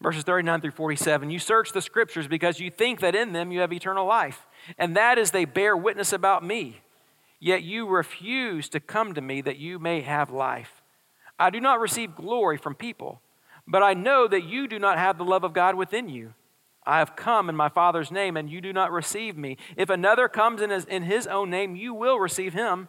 Verses 0.02 0.24
39 0.24 0.61
through 0.61 0.70
47 0.72 1.30
You 1.30 1.38
search 1.38 1.72
the 1.72 1.82
scriptures 1.82 2.28
because 2.28 2.61
you 2.61 2.70
think 2.70 3.00
that 3.00 3.14
in 3.14 3.32
them 3.32 3.50
you 3.50 3.61
have 3.61 3.72
eternal 3.72 4.06
life, 4.06 4.46
and 4.78 4.96
that 4.96 5.18
is 5.18 5.30
they 5.30 5.44
bear 5.44 5.76
witness 5.76 6.12
about 6.12 6.44
me. 6.44 6.80
Yet 7.38 7.62
you 7.62 7.87
refuse 7.87 8.68
to 8.70 8.80
come 8.80 9.14
to 9.14 9.20
me 9.20 9.40
that 9.42 9.59
you 9.59 9.78
may 9.78 10.00
have 10.00 10.30
life. 10.30 10.82
I 11.38 11.50
do 11.50 11.61
not 11.61 11.80
receive 11.80 12.16
glory 12.16 12.56
from 12.56 12.74
people, 12.74 13.20
but 13.66 13.82
I 13.82 13.94
know 13.94 14.26
that 14.26 14.44
you 14.44 14.66
do 14.68 14.78
not 14.78 14.98
have 14.98 15.18
the 15.18 15.24
love 15.24 15.44
of 15.44 15.52
God 15.52 15.74
within 15.74 16.09
you. 16.09 16.35
I 16.87 16.98
have 16.98 17.16
come 17.16 17.48
in 17.48 17.56
my 17.56 17.68
Father's 17.68 18.12
name, 18.12 18.37
and 18.37 18.48
you 18.48 18.61
do 18.61 18.72
not 18.72 18.92
receive 18.92 19.37
me. 19.37 19.56
If 19.76 19.90
another 19.90 20.28
comes 20.28 20.62
in 20.62 20.70
his, 20.70 20.85
in 20.85 21.02
his 21.02 21.26
own 21.26 21.50
name, 21.50 21.74
you 21.74 21.92
will 21.92 22.18
receive 22.18 22.54
him. 22.54 22.88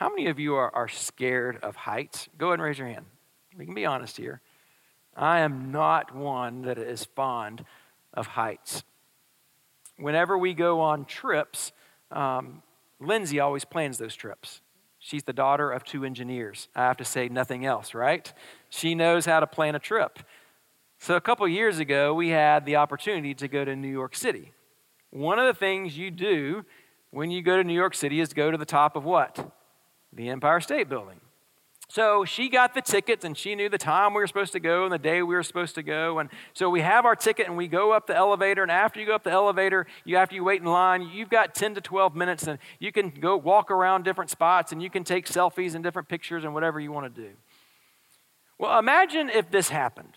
How 0.00 0.08
many 0.08 0.28
of 0.28 0.38
you 0.38 0.54
are, 0.54 0.74
are 0.74 0.88
scared 0.88 1.58
of 1.62 1.76
heights? 1.76 2.30
Go 2.38 2.46
ahead 2.46 2.54
and 2.54 2.62
raise 2.62 2.78
your 2.78 2.88
hand. 2.88 3.04
We 3.54 3.66
can 3.66 3.74
be 3.74 3.84
honest 3.84 4.16
here. 4.16 4.40
I 5.14 5.40
am 5.40 5.72
not 5.72 6.16
one 6.16 6.62
that 6.62 6.78
is 6.78 7.04
fond 7.04 7.66
of 8.14 8.28
heights. 8.28 8.82
Whenever 9.98 10.38
we 10.38 10.54
go 10.54 10.80
on 10.80 11.04
trips, 11.04 11.72
um, 12.10 12.62
Lindsay 12.98 13.40
always 13.40 13.66
plans 13.66 13.98
those 13.98 14.16
trips. 14.16 14.62
She's 15.00 15.24
the 15.24 15.34
daughter 15.34 15.70
of 15.70 15.84
two 15.84 16.06
engineers. 16.06 16.68
I 16.74 16.84
have 16.84 16.96
to 16.96 17.04
say 17.04 17.28
nothing 17.28 17.66
else, 17.66 17.92
right? 17.92 18.32
She 18.70 18.94
knows 18.94 19.26
how 19.26 19.40
to 19.40 19.46
plan 19.46 19.74
a 19.74 19.78
trip. 19.78 20.18
So, 20.98 21.14
a 21.14 21.20
couple 21.20 21.46
years 21.46 21.78
ago, 21.78 22.14
we 22.14 22.30
had 22.30 22.64
the 22.64 22.76
opportunity 22.76 23.34
to 23.34 23.48
go 23.48 23.66
to 23.66 23.76
New 23.76 23.92
York 23.92 24.16
City. 24.16 24.52
One 25.10 25.38
of 25.38 25.44
the 25.44 25.58
things 25.58 25.98
you 25.98 26.10
do 26.10 26.64
when 27.10 27.30
you 27.30 27.42
go 27.42 27.58
to 27.58 27.64
New 27.64 27.74
York 27.74 27.94
City 27.94 28.20
is 28.20 28.32
go 28.32 28.50
to 28.50 28.56
the 28.56 28.64
top 28.64 28.96
of 28.96 29.04
what? 29.04 29.52
The 30.12 30.28
Empire 30.28 30.60
State 30.60 30.88
Building. 30.88 31.20
So 31.90 32.24
she 32.24 32.48
got 32.48 32.72
the 32.72 32.82
tickets 32.82 33.24
and 33.24 33.36
she 33.36 33.56
knew 33.56 33.68
the 33.68 33.76
time 33.76 34.14
we 34.14 34.20
were 34.20 34.26
supposed 34.28 34.52
to 34.52 34.60
go 34.60 34.84
and 34.84 34.92
the 34.92 34.98
day 34.98 35.22
we 35.22 35.34
were 35.34 35.42
supposed 35.42 35.74
to 35.74 35.82
go. 35.82 36.20
And 36.20 36.30
so 36.54 36.70
we 36.70 36.82
have 36.82 37.04
our 37.04 37.16
ticket 37.16 37.48
and 37.48 37.56
we 37.56 37.66
go 37.66 37.90
up 37.90 38.06
the 38.06 38.14
elevator. 38.14 38.62
And 38.62 38.70
after 38.70 39.00
you 39.00 39.06
go 39.06 39.14
up 39.16 39.24
the 39.24 39.32
elevator, 39.32 39.88
you 40.04 40.16
after 40.16 40.36
you 40.36 40.44
wait 40.44 40.60
in 40.60 40.68
line, 40.68 41.02
you've 41.02 41.30
got 41.30 41.52
10 41.52 41.74
to 41.74 41.80
12 41.80 42.14
minutes 42.14 42.46
and 42.46 42.60
you 42.78 42.92
can 42.92 43.10
go 43.10 43.36
walk 43.36 43.72
around 43.72 44.04
different 44.04 44.30
spots 44.30 44.70
and 44.70 44.80
you 44.80 44.88
can 44.88 45.02
take 45.02 45.26
selfies 45.26 45.74
and 45.74 45.82
different 45.82 46.08
pictures 46.08 46.44
and 46.44 46.54
whatever 46.54 46.78
you 46.78 46.92
want 46.92 47.12
to 47.12 47.22
do. 47.22 47.30
Well, 48.56 48.78
imagine 48.78 49.28
if 49.28 49.50
this 49.50 49.70
happened. 49.70 50.16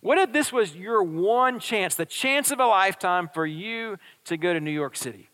What 0.00 0.18
if 0.18 0.32
this 0.32 0.52
was 0.52 0.74
your 0.74 1.04
one 1.04 1.60
chance, 1.60 1.94
the 1.94 2.04
chance 2.04 2.50
of 2.50 2.58
a 2.58 2.66
lifetime 2.66 3.30
for 3.32 3.46
you 3.46 3.96
to 4.24 4.36
go 4.36 4.52
to 4.52 4.60
New 4.60 4.72
York 4.72 4.96
City? 4.96 5.29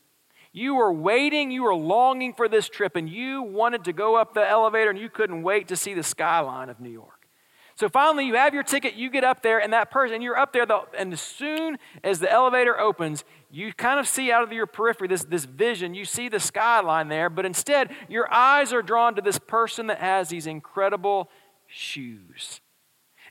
You 0.56 0.76
were 0.76 0.90
waiting, 0.90 1.50
you 1.50 1.64
were 1.64 1.74
longing 1.74 2.32
for 2.32 2.48
this 2.48 2.66
trip, 2.66 2.96
and 2.96 3.10
you 3.10 3.42
wanted 3.42 3.84
to 3.84 3.92
go 3.92 4.16
up 4.16 4.32
the 4.32 4.48
elevator 4.48 4.88
and 4.88 4.98
you 4.98 5.10
couldn't 5.10 5.42
wait 5.42 5.68
to 5.68 5.76
see 5.76 5.92
the 5.92 6.02
skyline 6.02 6.70
of 6.70 6.80
New 6.80 6.88
York. 6.88 7.28
So 7.74 7.90
finally, 7.90 8.24
you 8.24 8.36
have 8.36 8.54
your 8.54 8.62
ticket, 8.62 8.94
you 8.94 9.10
get 9.10 9.22
up 9.22 9.42
there, 9.42 9.58
and 9.58 9.70
that 9.74 9.90
person, 9.90 10.14
and 10.14 10.22
you're 10.24 10.38
up 10.38 10.54
there, 10.54 10.66
and 10.96 11.12
as 11.12 11.20
soon 11.20 11.76
as 12.02 12.20
the 12.20 12.32
elevator 12.32 12.80
opens, 12.80 13.22
you 13.50 13.74
kind 13.74 14.00
of 14.00 14.08
see 14.08 14.32
out 14.32 14.42
of 14.42 14.50
your 14.50 14.66
periphery 14.66 15.08
this, 15.08 15.24
this 15.24 15.44
vision. 15.44 15.92
You 15.92 16.06
see 16.06 16.30
the 16.30 16.40
skyline 16.40 17.08
there, 17.08 17.28
but 17.28 17.44
instead, 17.44 17.94
your 18.08 18.32
eyes 18.32 18.72
are 18.72 18.80
drawn 18.80 19.14
to 19.16 19.20
this 19.20 19.38
person 19.38 19.88
that 19.88 19.98
has 19.98 20.30
these 20.30 20.46
incredible 20.46 21.28
shoes. 21.66 22.62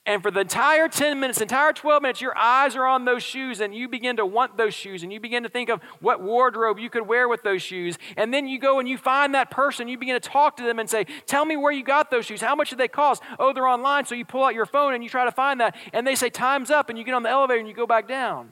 And 0.07 0.21
for 0.21 0.29
the 0.29 0.41
entire 0.41 0.87
10 0.87 1.19
minutes, 1.19 1.41
entire 1.41 1.73
12 1.73 2.01
minutes, 2.03 2.21
your 2.21 2.37
eyes 2.37 2.75
are 2.75 2.85
on 2.85 3.05
those 3.05 3.23
shoes 3.23 3.59
and 3.59 3.73
you 3.73 3.89
begin 3.89 4.17
to 4.17 4.25
want 4.25 4.55
those 4.55 4.75
shoes 4.75 5.01
and 5.01 5.11
you 5.11 5.19
begin 5.19 5.41
to 5.41 5.49
think 5.49 5.67
of 5.67 5.81
what 5.99 6.21
wardrobe 6.21 6.77
you 6.77 6.91
could 6.91 7.07
wear 7.07 7.27
with 7.27 7.41
those 7.41 7.63
shoes. 7.63 7.97
And 8.15 8.31
then 8.31 8.47
you 8.47 8.59
go 8.59 8.77
and 8.79 8.87
you 8.87 8.99
find 8.99 9.33
that 9.33 9.49
person, 9.49 9.87
you 9.87 9.97
begin 9.97 10.13
to 10.13 10.19
talk 10.19 10.57
to 10.57 10.63
them 10.63 10.77
and 10.77 10.87
say, 10.87 11.05
Tell 11.25 11.43
me 11.43 11.57
where 11.57 11.71
you 11.71 11.83
got 11.83 12.11
those 12.11 12.25
shoes. 12.25 12.41
How 12.41 12.55
much 12.55 12.69
did 12.69 12.77
they 12.77 12.87
cost? 12.87 13.23
Oh, 13.39 13.51
they're 13.51 13.67
online. 13.67 14.05
So 14.05 14.13
you 14.13 14.25
pull 14.25 14.43
out 14.43 14.53
your 14.53 14.67
phone 14.67 14.93
and 14.93 15.03
you 15.03 15.09
try 15.09 15.25
to 15.25 15.31
find 15.31 15.59
that. 15.59 15.75
And 15.91 16.05
they 16.05 16.15
say, 16.15 16.29
Time's 16.29 16.69
up. 16.69 16.89
And 16.89 16.99
you 16.99 17.03
get 17.03 17.15
on 17.15 17.23
the 17.23 17.29
elevator 17.29 17.59
and 17.59 17.67
you 17.67 17.73
go 17.73 17.87
back 17.87 18.07
down. 18.07 18.51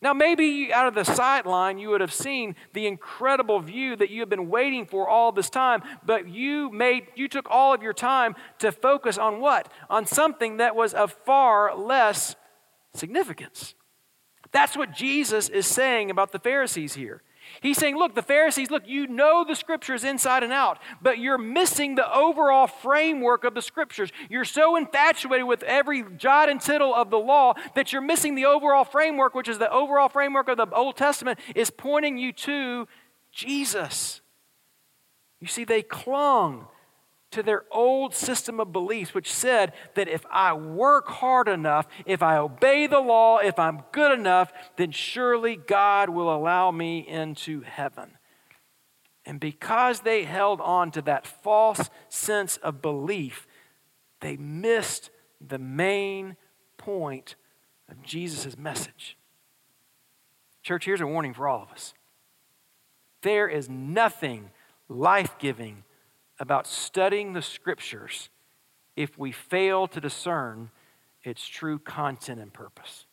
Now, 0.00 0.12
maybe 0.12 0.72
out 0.72 0.86
of 0.86 0.94
the 0.94 1.04
sideline, 1.04 1.78
you 1.78 1.88
would 1.88 2.00
have 2.00 2.12
seen 2.12 2.54
the 2.72 2.86
incredible 2.86 3.58
view 3.58 3.96
that 3.96 4.10
you 4.10 4.20
have 4.20 4.28
been 4.28 4.48
waiting 4.48 4.86
for 4.86 5.08
all 5.08 5.32
this 5.32 5.50
time, 5.50 5.82
but 6.06 6.28
you 6.28 6.70
made 6.70 7.08
you 7.16 7.26
took 7.26 7.50
all 7.50 7.74
of 7.74 7.82
your 7.82 7.92
time 7.92 8.36
to 8.60 8.70
focus 8.70 9.18
on 9.18 9.40
what? 9.40 9.72
On 9.90 10.06
something 10.06 10.58
that 10.58 10.76
was 10.76 10.94
of 10.94 11.12
far 11.24 11.76
less 11.76 12.36
significance. 12.94 13.74
That's 14.52 14.76
what 14.76 14.92
Jesus 14.92 15.48
is 15.48 15.66
saying 15.66 16.10
about 16.10 16.30
the 16.30 16.38
Pharisees 16.38 16.94
here. 16.94 17.22
He's 17.60 17.78
saying, 17.78 17.96
look, 17.96 18.14
the 18.14 18.22
Pharisees, 18.22 18.70
look, 18.70 18.84
you 18.86 19.06
know 19.06 19.44
the 19.46 19.54
scriptures 19.54 20.04
inside 20.04 20.42
and 20.42 20.52
out, 20.52 20.78
but 21.02 21.18
you're 21.18 21.38
missing 21.38 21.94
the 21.94 22.12
overall 22.14 22.66
framework 22.66 23.44
of 23.44 23.54
the 23.54 23.62
scriptures. 23.62 24.10
You're 24.28 24.44
so 24.44 24.76
infatuated 24.76 25.46
with 25.46 25.62
every 25.62 26.04
jot 26.16 26.48
and 26.48 26.60
tittle 26.60 26.94
of 26.94 27.10
the 27.10 27.18
law 27.18 27.54
that 27.74 27.92
you're 27.92 28.02
missing 28.02 28.34
the 28.34 28.44
overall 28.44 28.84
framework, 28.84 29.34
which 29.34 29.48
is 29.48 29.58
the 29.58 29.70
overall 29.70 30.08
framework 30.08 30.48
of 30.48 30.56
the 30.56 30.68
Old 30.70 30.96
Testament, 30.96 31.38
is 31.54 31.70
pointing 31.70 32.18
you 32.18 32.32
to 32.32 32.86
Jesus. 33.32 34.20
You 35.40 35.46
see, 35.46 35.64
they 35.64 35.82
clung 35.82 36.66
to 37.30 37.42
their 37.42 37.64
old 37.70 38.14
system 38.14 38.58
of 38.58 38.72
beliefs, 38.72 39.12
which 39.12 39.32
said 39.32 39.72
that 39.94 40.08
if 40.08 40.24
I 40.30 40.54
work 40.54 41.08
hard 41.08 41.48
enough, 41.48 41.86
if 42.06 42.22
I 42.22 42.38
obey 42.38 42.86
the 42.86 43.00
law, 43.00 43.38
if 43.38 43.58
I'm 43.58 43.82
good 43.92 44.18
enough, 44.18 44.52
then 44.76 44.92
surely 44.92 45.56
God 45.56 46.08
will 46.08 46.34
allow 46.34 46.70
me 46.70 47.06
into 47.06 47.60
heaven. 47.60 48.12
And 49.26 49.38
because 49.38 50.00
they 50.00 50.24
held 50.24 50.60
on 50.62 50.90
to 50.92 51.02
that 51.02 51.26
false 51.26 51.90
sense 52.08 52.56
of 52.58 52.80
belief, 52.80 53.46
they 54.20 54.38
missed 54.38 55.10
the 55.46 55.58
main 55.58 56.36
point 56.78 57.34
of 57.90 58.02
Jesus' 58.02 58.56
message. 58.56 59.18
Church, 60.62 60.86
here's 60.86 61.02
a 61.02 61.06
warning 61.06 61.34
for 61.34 61.46
all 61.46 61.62
of 61.62 61.70
us 61.70 61.92
there 63.22 63.48
is 63.48 63.68
nothing 63.68 64.50
life 64.88 65.36
giving 65.38 65.84
about 66.40 66.66
studying 66.66 67.32
the 67.32 67.42
scriptures 67.42 68.28
if 68.96 69.18
we 69.18 69.32
fail 69.32 69.86
to 69.88 70.00
discern 70.00 70.70
its 71.22 71.46
true 71.46 71.78
content 71.78 72.40
and 72.40 72.52
purpose. 72.52 73.06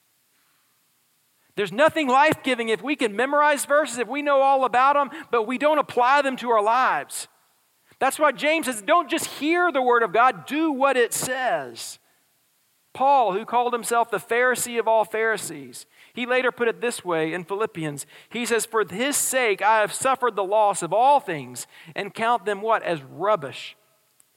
There's 1.56 1.72
nothing 1.72 2.08
life 2.08 2.44
giving 2.44 2.70
if 2.70 2.82
we 2.82 2.96
can 2.96 3.16
memorize 3.16 3.66
verses, 3.66 3.98
if 3.98 4.08
we 4.08 4.22
know 4.22 4.42
all 4.42 4.66
about 4.66 4.96
them, 4.96 5.10
but 5.32 5.44
we 5.44 5.58
don't 5.58 5.78
apply 5.78 6.22
them 6.22 6.36
to 6.38 6.50
our 6.50 6.62
lives. 6.62 7.28
That's 8.00 8.20
why 8.20 8.34
James 8.34 8.66
says, 8.66 8.82
don't 8.82 9.10
just 9.10 9.26
hear 9.26 9.72
the 9.72 9.82
word 9.82 10.04
of 10.04 10.12
God, 10.12 10.46
do 10.46 10.72
what 10.72 10.98
it 10.98 11.14
says. 11.14 12.00
Paul, 12.94 13.34
who 13.34 13.46
called 13.46 13.74
himself 13.74 14.12
the 14.12 14.18
Pharisee 14.18 14.80
of 14.80 14.88
all 14.88 15.06
Pharisees, 15.06 15.86
he 16.16 16.26
later 16.26 16.50
put 16.50 16.70
it 16.70 16.80
this 16.80 17.04
way 17.04 17.34
in 17.34 17.44
Philippians. 17.44 18.06
He 18.30 18.46
says, 18.46 18.66
For 18.66 18.86
his 18.90 19.18
sake 19.18 19.62
I 19.62 19.82
have 19.82 19.94
suffered 19.94 20.38
the 20.38 20.46
loss 20.46 20.82
of 20.82 20.94
all 20.94 21.20
things 21.20 21.68
and 21.94 22.14
count 22.14 22.46
them 22.46 22.62
what? 22.62 22.84
As 22.84 23.04
rubbish, 23.04 23.76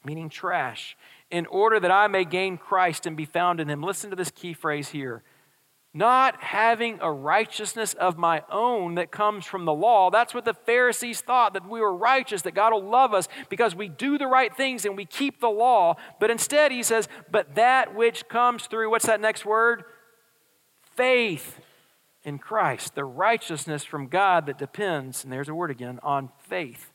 meaning 0.05 0.29
trash, 0.29 0.97
in 1.31 1.47
order 1.47 1.79
that 1.79 1.93
I 1.93 2.09
may 2.09 2.25
gain 2.25 2.59
Christ 2.59 3.07
and 3.07 3.17
be 3.17 3.25
found 3.25 3.61
in 3.61 3.71
him. 3.71 3.81
Listen 3.81 4.11
to 4.11 4.17
this 4.17 4.33
key 4.33 4.55
phrase 4.55 4.89
here. 4.89 5.23
Not 5.95 6.43
having 6.43 6.99
a 7.01 7.13
righteousness 7.13 7.95
of 7.95 8.19
my 8.19 8.43
own 8.51 8.97
that 8.97 9.13
comes 9.13 9.47
from 9.47 9.65
the 9.65 9.73
law. 9.73 10.11
That's 10.11 10.35
what 10.35 10.45
the 10.45 10.55
Pharisees 10.55 11.21
thought, 11.21 11.55
that 11.55 11.69
we 11.69 11.81
were 11.81 11.95
righteous, 11.95 12.43
that 12.43 12.55
God 12.55 12.73
will 12.73 12.89
love 12.89 13.15
us 13.15 13.29
because 13.49 13.75
we 13.75 13.89
do 13.89 14.19
the 14.19 14.27
right 14.27 14.55
things 14.55 14.85
and 14.85 14.97
we 14.97 15.07
keep 15.07 15.41
the 15.41 15.49
law. 15.49 15.95
But 16.19 16.31
instead, 16.31 16.73
he 16.73 16.83
says, 16.83 17.09
but 17.31 17.55
that 17.55 17.95
which 17.95 18.29
comes 18.29 18.67
through, 18.67 18.91
what's 18.91 19.07
that 19.07 19.21
next 19.21 19.47
word? 19.47 19.85
Faith 20.97 21.61
in 22.25 22.39
Christ, 22.39 22.95
the 22.95 23.05
righteousness 23.05 23.85
from 23.85 24.09
God 24.09 24.47
that 24.47 24.59
depends, 24.59 25.25
and 25.25 25.33
there's 25.33 25.49
a 25.49 25.55
word 25.55 25.71
again, 25.71 25.99
on 26.03 26.31
faith. 26.39 26.91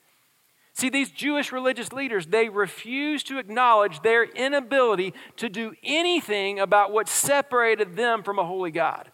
See, 0.73 0.89
these 0.89 1.11
Jewish 1.11 1.51
religious 1.51 1.93
leaders, 1.93 2.27
they 2.27 2.49
refuse 2.49 3.23
to 3.23 3.37
acknowledge 3.37 4.01
their 4.01 4.23
inability 4.23 5.13
to 5.37 5.47
do 5.47 5.73
anything 5.83 6.59
about 6.59 6.91
what 6.91 7.07
separated 7.07 7.95
them 7.95 8.23
from 8.23 8.39
a 8.39 8.45
holy 8.45 8.71
God. 8.71 9.11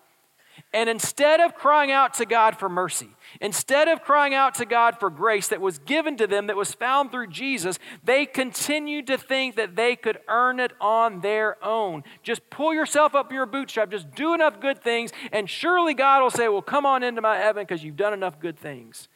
And 0.72 0.88
instead 0.88 1.40
of 1.40 1.56
crying 1.56 1.90
out 1.90 2.14
to 2.16 2.26
God 2.26 2.60
for 2.60 2.70
mercy, 2.70 3.10
instead 3.42 3.88
of 3.88 4.04
crying 4.04 4.36
out 4.36 4.54
to 4.56 4.66
God 4.66 5.00
for 5.00 5.10
grace 5.10 5.48
that 5.48 5.62
was 5.62 5.80
given 5.80 6.16
to 6.18 6.28
them, 6.28 6.46
that 6.46 6.56
was 6.56 6.74
found 6.74 7.12
through 7.12 7.28
Jesus, 7.28 7.80
they 8.04 8.28
continued 8.28 9.08
to 9.08 9.18
think 9.18 9.56
that 9.56 9.76
they 9.76 9.96
could 9.96 10.20
earn 10.28 10.60
it 10.60 10.74
on 10.80 11.22
their 11.22 11.64
own. 11.66 12.04
Just 12.22 12.48
pull 12.52 12.72
yourself 12.72 13.16
up 13.16 13.32
your 13.32 13.48
bootstrap, 13.48 13.90
just 13.90 14.14
do 14.14 14.36
enough 14.36 14.60
good 14.62 14.84
things, 14.84 15.12
and 15.32 15.50
surely 15.50 15.96
God 15.96 16.22
will 16.22 16.30
say, 16.30 16.48
Well, 16.48 16.62
come 16.62 16.86
on 16.86 17.02
into 17.02 17.22
my 17.22 17.38
heaven 17.38 17.64
because 17.64 17.84
you've 17.84 17.98
done 17.98 18.14
enough 18.14 18.40
good 18.40 18.60
things. 18.60 19.08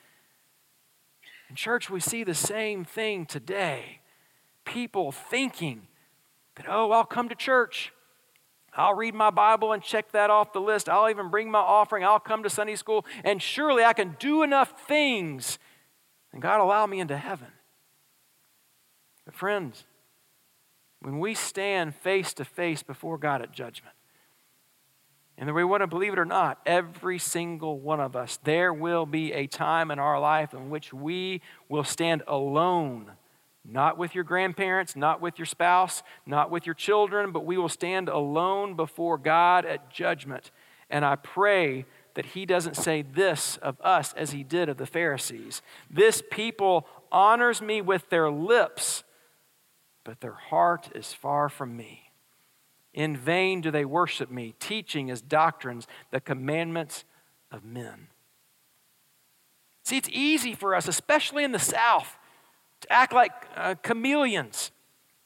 In 1.52 1.56
church, 1.56 1.88
we 1.88 2.00
see 2.00 2.24
the 2.24 2.34
same 2.34 2.84
thing 2.84 3.28
today. 3.28 4.00
People 4.66 5.12
thinking 5.12 5.88
that, 6.56 6.66
oh, 6.68 6.92
I'll 6.92 7.06
come 7.06 7.30
to 7.30 7.36
church. 7.36 7.94
I'll 8.76 8.96
read 8.96 9.14
my 9.14 9.30
Bible 9.30 9.72
and 9.72 9.84
check 9.84 10.12
that 10.12 10.30
off 10.30 10.54
the 10.54 10.62
list. 10.62 10.90
I'll 10.90 11.10
even 11.10 11.30
bring 11.30 11.52
my 11.52 11.60
offering. 11.60 12.04
I'll 12.04 12.20
come 12.20 12.44
to 12.44 12.50
Sunday 12.50 12.76
school, 12.76 13.06
and 13.24 13.42
surely 13.42 13.84
I 13.84 13.94
can 13.94 14.16
do 14.20 14.44
enough 14.44 14.88
things, 14.88 15.60
and 16.32 16.42
God 16.42 16.60
allow 16.60 16.86
me 16.88 17.00
into 17.00 17.18
heaven. 17.18 17.50
But, 19.26 19.36
friends, 19.36 19.86
when 21.02 21.20
we 21.20 21.36
stand 21.36 21.96
face 21.96 22.34
to 22.34 22.46
face 22.46 22.82
before 22.82 23.18
God 23.18 23.42
at 23.42 23.52
judgment, 23.52 23.96
and 25.38 25.54
we 25.54 25.64
want 25.64 25.82
to 25.82 25.88
believe 25.88 26.14
it 26.14 26.20
or 26.20 26.26
not, 26.26 26.60
every 26.66 27.20
single 27.20 27.80
one 27.80 28.00
of 28.00 28.16
us, 28.16 28.38
there 28.44 28.74
will 28.74 29.06
be 29.06 29.34
a 29.34 29.48
time 29.48 29.92
in 29.92 30.00
our 30.00 30.20
life 30.20 30.54
in 30.54 30.70
which 30.70 30.94
we 30.94 31.42
will 31.70 31.84
stand 31.84 32.24
alone 32.28 33.12
not 33.66 33.98
with 33.98 34.14
your 34.14 34.24
grandparents, 34.24 34.96
not 34.96 35.22
with 35.22 35.40
your 35.40 35.46
spouse, 35.46 36.04
not 36.26 36.52
with 36.52 36.66
your 36.66 36.76
children, 36.76 37.32
but 37.32 37.46
we 37.46 37.58
will 37.58 37.70
stand 37.70 38.10
alone 38.10 38.76
before 38.76 39.18
God 39.18 39.66
at 39.66 39.90
judgment. 39.90 40.52
And 40.90 41.06
I 41.06 41.16
pray 41.16 41.86
that 42.16 42.28
He 42.28 42.46
doesn't 42.46 42.76
say 42.76 43.02
this 43.02 43.58
of 43.58 43.80
us 43.82 44.14
as 44.14 44.32
He 44.32 44.44
did 44.44 44.70
of 44.70 44.78
the 44.78 44.86
Pharisees. 44.86 45.62
This 45.90 46.22
people 46.30 46.88
honors 47.12 47.62
me 47.62 47.82
with 47.82 48.10
their 48.10 48.30
lips, 48.30 49.04
but 50.04 50.20
their 50.20 50.34
heart 50.34 50.90
is 50.94 51.14
far 51.14 51.48
from 51.48 51.78
me. 51.78 52.12
In 52.94 53.16
vain 53.18 53.62
do 53.62 53.72
they 53.72 53.86
worship 53.86 54.30
me, 54.30 54.54
teaching 54.60 55.10
as 55.10 55.22
doctrines 55.22 55.88
the 56.12 56.20
commandments 56.20 57.06
of 57.50 57.64
men. 57.64 58.08
See, 59.84 59.98
it's 59.98 60.10
easy 60.12 60.54
for 60.54 60.76
us, 60.76 60.88
especially 60.88 61.44
in 61.44 61.54
the 61.54 61.60
South 61.60 62.18
act 62.90 63.14
like 63.14 63.32
uh, 63.56 63.76
chameleons. 63.76 64.72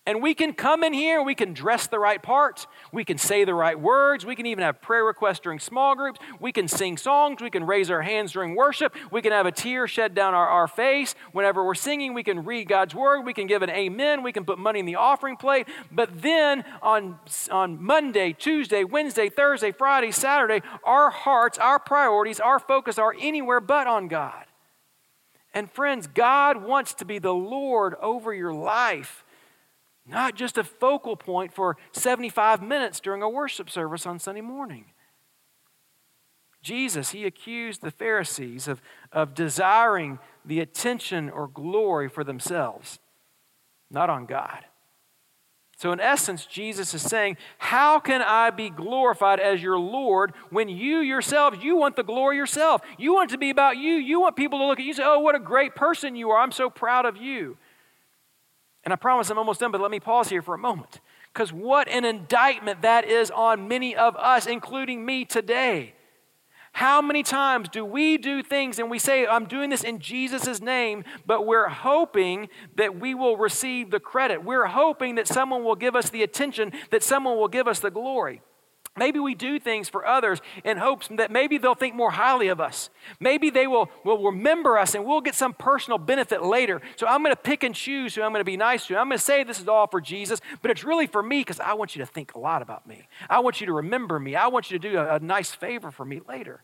And 0.08 0.22
we 0.22 0.34
can 0.34 0.54
come 0.54 0.86
in 0.86 0.94
here, 0.94 1.22
we 1.22 1.36
can 1.36 1.52
dress 1.52 1.88
the 1.88 2.00
right 2.00 2.24
parts, 2.24 2.66
we 2.94 3.04
can 3.04 3.18
say 3.18 3.44
the 3.44 3.54
right 3.54 3.78
words, 3.78 4.26
we 4.26 4.38
can 4.38 4.46
even 4.46 4.64
have 4.64 4.82
prayer 4.82 5.04
requests 5.04 5.42
during 5.42 5.60
small 5.60 5.96
groups, 5.98 6.18
we 6.40 6.54
can 6.54 6.70
sing 6.70 6.96
songs, 6.96 7.42
we 7.42 7.50
can 7.50 7.66
raise 7.66 7.92
our 7.92 8.02
hands 8.02 8.32
during 8.32 8.56
worship, 8.56 8.96
we 9.12 9.22
can 9.22 9.34
have 9.34 9.46
a 9.46 9.52
tear 9.52 9.86
shed 9.86 10.16
down 10.16 10.34
our, 10.34 10.48
our 10.48 10.68
face. 10.70 11.14
Whenever 11.34 11.62
we're 11.62 11.76
singing, 11.76 12.14
we 12.14 12.24
can 12.24 12.46
read 12.46 12.70
God's 12.70 12.96
word, 12.96 13.26
we 13.26 13.34
can 13.34 13.48
give 13.48 13.64
an 13.64 13.70
amen, 13.70 14.24
we 14.24 14.32
can 14.32 14.46
put 14.46 14.58
money 14.58 14.80
in 14.80 14.86
the 14.86 14.96
offering 14.96 15.36
plate. 15.36 15.68
But 15.92 16.22
then 16.22 16.64
on, 16.82 17.20
on 17.52 17.84
Monday, 17.84 18.32
Tuesday, 18.32 18.86
Wednesday, 18.86 19.28
Thursday, 19.28 19.74
Friday, 19.74 20.12
Saturday, 20.12 20.66
our 20.86 21.10
hearts, 21.10 21.58
our 21.58 21.80
priorities, 21.80 22.40
our 22.40 22.60
focus 22.60 22.98
are 22.98 23.14
anywhere 23.20 23.60
but 23.60 23.88
on 23.88 24.08
God. 24.08 24.47
And 25.58 25.72
friends, 25.72 26.06
God 26.06 26.62
wants 26.62 26.94
to 26.94 27.04
be 27.04 27.18
the 27.18 27.34
Lord 27.34 27.96
over 28.00 28.32
your 28.32 28.54
life, 28.54 29.26
not 30.06 30.36
just 30.36 30.56
a 30.56 30.64
focal 30.64 31.16
point 31.16 31.52
for 31.52 31.78
75 31.94 32.62
minutes 32.62 33.00
during 33.00 33.24
a 33.24 33.30
worship 33.30 33.68
service 33.68 34.06
on 34.06 34.20
Sunday 34.20 34.42
morning. 34.42 34.86
Jesus, 36.62 37.10
he 37.10 37.26
accused 37.26 37.82
the 37.82 37.90
Pharisees 37.90 38.68
of, 38.68 38.84
of 39.12 39.34
desiring 39.34 40.20
the 40.46 40.60
attention 40.60 41.28
or 41.28 41.48
glory 41.48 42.08
for 42.08 42.24
themselves, 42.24 43.00
not 43.90 44.12
on 44.12 44.28
God. 44.28 44.64
So, 45.78 45.92
in 45.92 46.00
essence, 46.00 46.48
Jesus 46.48 46.96
is 46.96 47.04
saying, 47.04 47.38
How 47.60 48.00
can 48.00 48.24
I 48.24 48.50
be 48.50 48.72
glorified 48.72 49.40
as 49.40 49.62
your 49.62 49.78
Lord 49.78 50.34
when 50.50 50.70
you 50.70 50.98
yourselves, 51.02 51.64
you 51.64 51.76
want 51.76 51.96
the 51.96 52.04
glory 52.04 52.36
yourself? 52.36 52.82
You 52.98 53.14
want 53.14 53.30
it 53.30 53.34
to 53.34 53.38
be 53.38 53.52
about 53.52 53.78
you. 53.78 53.94
You 53.94 54.20
want 54.20 54.36
people 54.36 54.58
to 54.58 54.66
look 54.66 54.80
at 54.80 54.86
you 54.86 54.90
and 54.90 54.98
say, 54.98 55.04
Oh, 55.06 55.20
what 55.20 55.36
a 55.36 55.40
great 55.40 55.76
person 55.76 56.16
you 56.16 56.32
are. 56.32 56.42
I'm 56.42 56.52
so 56.52 56.72
proud 56.72 57.06
of 57.06 57.16
you. 57.16 57.58
And 58.86 58.92
I 58.92 58.96
promise 58.96 59.30
I'm 59.30 59.38
almost 59.38 59.60
done, 59.60 59.72
but 59.72 59.80
let 59.80 59.92
me 59.92 60.00
pause 60.00 60.30
here 60.30 60.42
for 60.42 60.56
a 60.56 60.58
moment. 60.58 61.00
Because 61.32 61.54
what 61.54 61.88
an 61.88 62.06
indictment 62.06 62.82
that 62.82 63.06
is 63.06 63.30
on 63.30 63.68
many 63.68 63.96
of 63.96 64.16
us, 64.16 64.48
including 64.48 65.06
me 65.06 65.26
today. 65.26 65.94
How 66.78 67.02
many 67.02 67.24
times 67.24 67.70
do 67.70 67.84
we 67.84 68.20
do 68.20 68.44
things 68.44 68.78
and 68.78 68.88
we 68.88 69.00
say, 69.00 69.26
I'm 69.26 69.48
doing 69.48 69.72
this 69.72 69.84
in 69.84 69.98
Jesus' 69.98 70.62
name, 70.62 71.06
but 71.26 71.44
we're 71.44 71.70
hoping 71.70 72.50
that 72.76 73.00
we 73.00 73.16
will 73.16 73.36
receive 73.36 73.90
the 73.90 74.00
credit? 74.00 74.44
We're 74.44 74.68
hoping 74.68 75.16
that 75.16 75.28
someone 75.28 75.64
will 75.64 75.74
give 75.74 75.96
us 75.96 76.12
the 76.12 76.22
attention, 76.22 76.72
that 76.92 77.02
someone 77.02 77.36
will 77.36 77.48
give 77.48 77.68
us 77.68 77.80
the 77.80 77.90
glory. 77.90 78.44
Maybe 78.98 79.20
we 79.20 79.36
do 79.36 79.60
things 79.60 79.90
for 79.90 80.06
others 80.06 80.42
in 80.64 80.78
hopes 80.78 81.08
that 81.10 81.32
maybe 81.32 81.58
they'll 81.58 81.76
think 81.76 81.96
more 81.96 82.12
highly 82.12 82.48
of 82.48 82.60
us. 82.60 82.90
Maybe 83.20 83.50
they 83.50 83.68
will, 83.68 83.90
will 84.04 84.24
remember 84.24 84.78
us 84.78 84.96
and 84.96 85.06
we'll 85.06 85.22
get 85.22 85.36
some 85.36 85.54
personal 85.54 85.98
benefit 85.98 86.44
later. 86.44 86.82
So 86.96 87.08
I'm 87.08 87.24
going 87.24 87.36
to 87.36 87.42
pick 87.42 87.64
and 87.64 87.74
choose 87.74 88.16
who 88.16 88.22
I'm 88.22 88.32
going 88.32 88.42
to 88.42 88.46
be 88.46 88.58
nice 88.58 88.88
to. 88.88 88.98
I'm 88.98 89.08
going 89.08 89.18
to 89.18 89.24
say 89.24 89.44
this 89.44 89.60
is 89.60 89.68
all 89.68 89.88
for 89.88 90.02
Jesus, 90.02 90.40
but 90.62 90.72
it's 90.72 90.84
really 90.84 91.08
for 91.08 91.22
me 91.22 91.42
because 91.42 91.60
I 91.60 91.74
want 91.74 91.96
you 91.96 92.00
to 92.04 92.06
think 92.06 92.34
a 92.36 92.40
lot 92.40 92.62
about 92.62 92.88
me. 92.88 93.08
I 93.30 93.40
want 93.40 93.62
you 93.62 93.68
to 93.68 93.74
remember 93.74 94.20
me. 94.20 94.36
I 94.36 94.48
want 94.48 94.72
you 94.72 94.80
to 94.80 94.90
do 94.90 94.98
a, 94.98 95.16
a 95.16 95.20
nice 95.20 95.52
favor 95.52 95.92
for 95.92 96.06
me 96.06 96.22
later. 96.28 96.64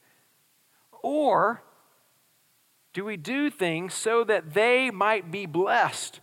Or 1.02 1.62
do 2.94 3.04
we 3.04 3.18
do 3.18 3.50
things 3.50 3.94
so 3.94 4.24
that 4.24 4.54
they 4.54 4.92
might 4.92 5.32
be 5.32 5.46
blessed? 5.46 6.20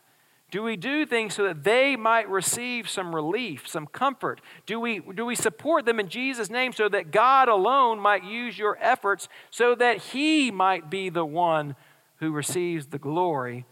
Do 0.51 0.65
we 0.65 0.77
do 0.77 1.07
things 1.07 1.35
so 1.35 1.45
that 1.45 1.63
they 1.63 1.95
might 1.95 2.29
receive 2.29 2.89
some 2.89 3.15
relief, 3.15 3.69
some 3.69 3.87
comfort? 3.87 4.41
Do 4.67 4.81
we, 4.81 4.99
do 4.99 5.25
we 5.25 5.37
support 5.37 5.87
them 5.87 6.01
in 6.01 6.09
Jesus' 6.09 6.51
name 6.51 6.73
so 6.73 6.89
that 6.89 7.13
God 7.13 7.49
alone 7.49 8.01
might 8.01 8.25
use 8.25 8.59
your 8.59 8.77
efforts 8.81 9.29
so 9.51 9.77
that 9.77 9.99
He 9.99 10.51
might 10.51 10.91
be 10.91 11.09
the 11.09 11.25
one 11.25 11.77
who 12.17 12.33
receives 12.33 12.87
the 12.87 12.99
glory 12.99 13.65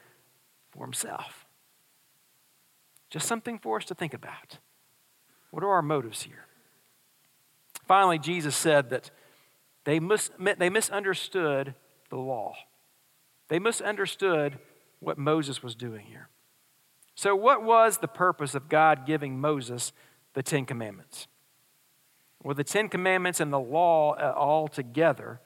for 0.71 0.85
Himself? 0.85 1.47
Just 3.11 3.27
something 3.27 3.59
for 3.59 3.79
us 3.79 3.85
to 3.87 3.95
think 3.95 4.14
about. 4.14 4.59
What 5.51 5.64
are 5.64 5.71
our 5.71 5.83
motives 5.83 6.23
here? 6.23 6.47
Finally, 7.88 8.21
Jesus 8.21 8.55
said 8.55 8.91
that 8.91 9.11
they, 9.85 9.99
mis- 9.99 10.31
they 10.59 10.69
misunderstood 10.69 11.75
the 12.11 12.19
law. 12.19 12.55
They 13.49 13.59
misunderstood 13.59 14.59
what 15.01 15.19
Moses 15.19 15.62
was 15.62 15.75
doing 15.75 16.07
here. 16.07 16.29
So, 17.18 17.35
what 17.35 17.64
was 17.64 17.98
the 17.98 18.07
purpose 18.07 18.54
of 18.54 18.68
God 18.68 19.04
giving 19.04 19.40
Moses 19.40 19.92
the 20.35 20.42
Ten 20.44 20.64
Commandments? 20.64 21.26
Well, 22.44 22.54
the 22.54 22.62
Ten 22.62 22.88
Commandments 22.88 23.40
and 23.40 23.52
the 23.52 23.59
law 23.59 24.12
uh, 24.12 24.35
all 24.37 24.68
together, 24.68 25.40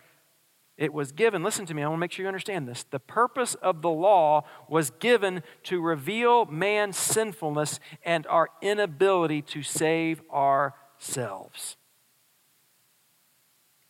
it 0.76 0.92
was 0.92 1.12
given, 1.12 1.42
listen 1.42 1.64
to 1.64 1.72
me, 1.72 1.82
I 1.82 1.86
want 1.88 1.96
to 1.96 2.00
make 2.00 2.12
sure 2.12 2.24
you 2.24 2.28
understand 2.28 2.68
this. 2.68 2.84
The 2.90 3.00
purpose 3.00 3.54
of 3.54 3.80
the 3.80 3.88
law 3.88 4.44
was 4.68 4.90
given 4.90 5.42
to 5.62 5.80
reveal 5.80 6.44
man's 6.44 6.98
sinfulness 6.98 7.80
and 8.04 8.26
our 8.26 8.50
inability 8.60 9.40
to 9.40 9.62
save 9.62 10.20
ourselves. 10.30 11.78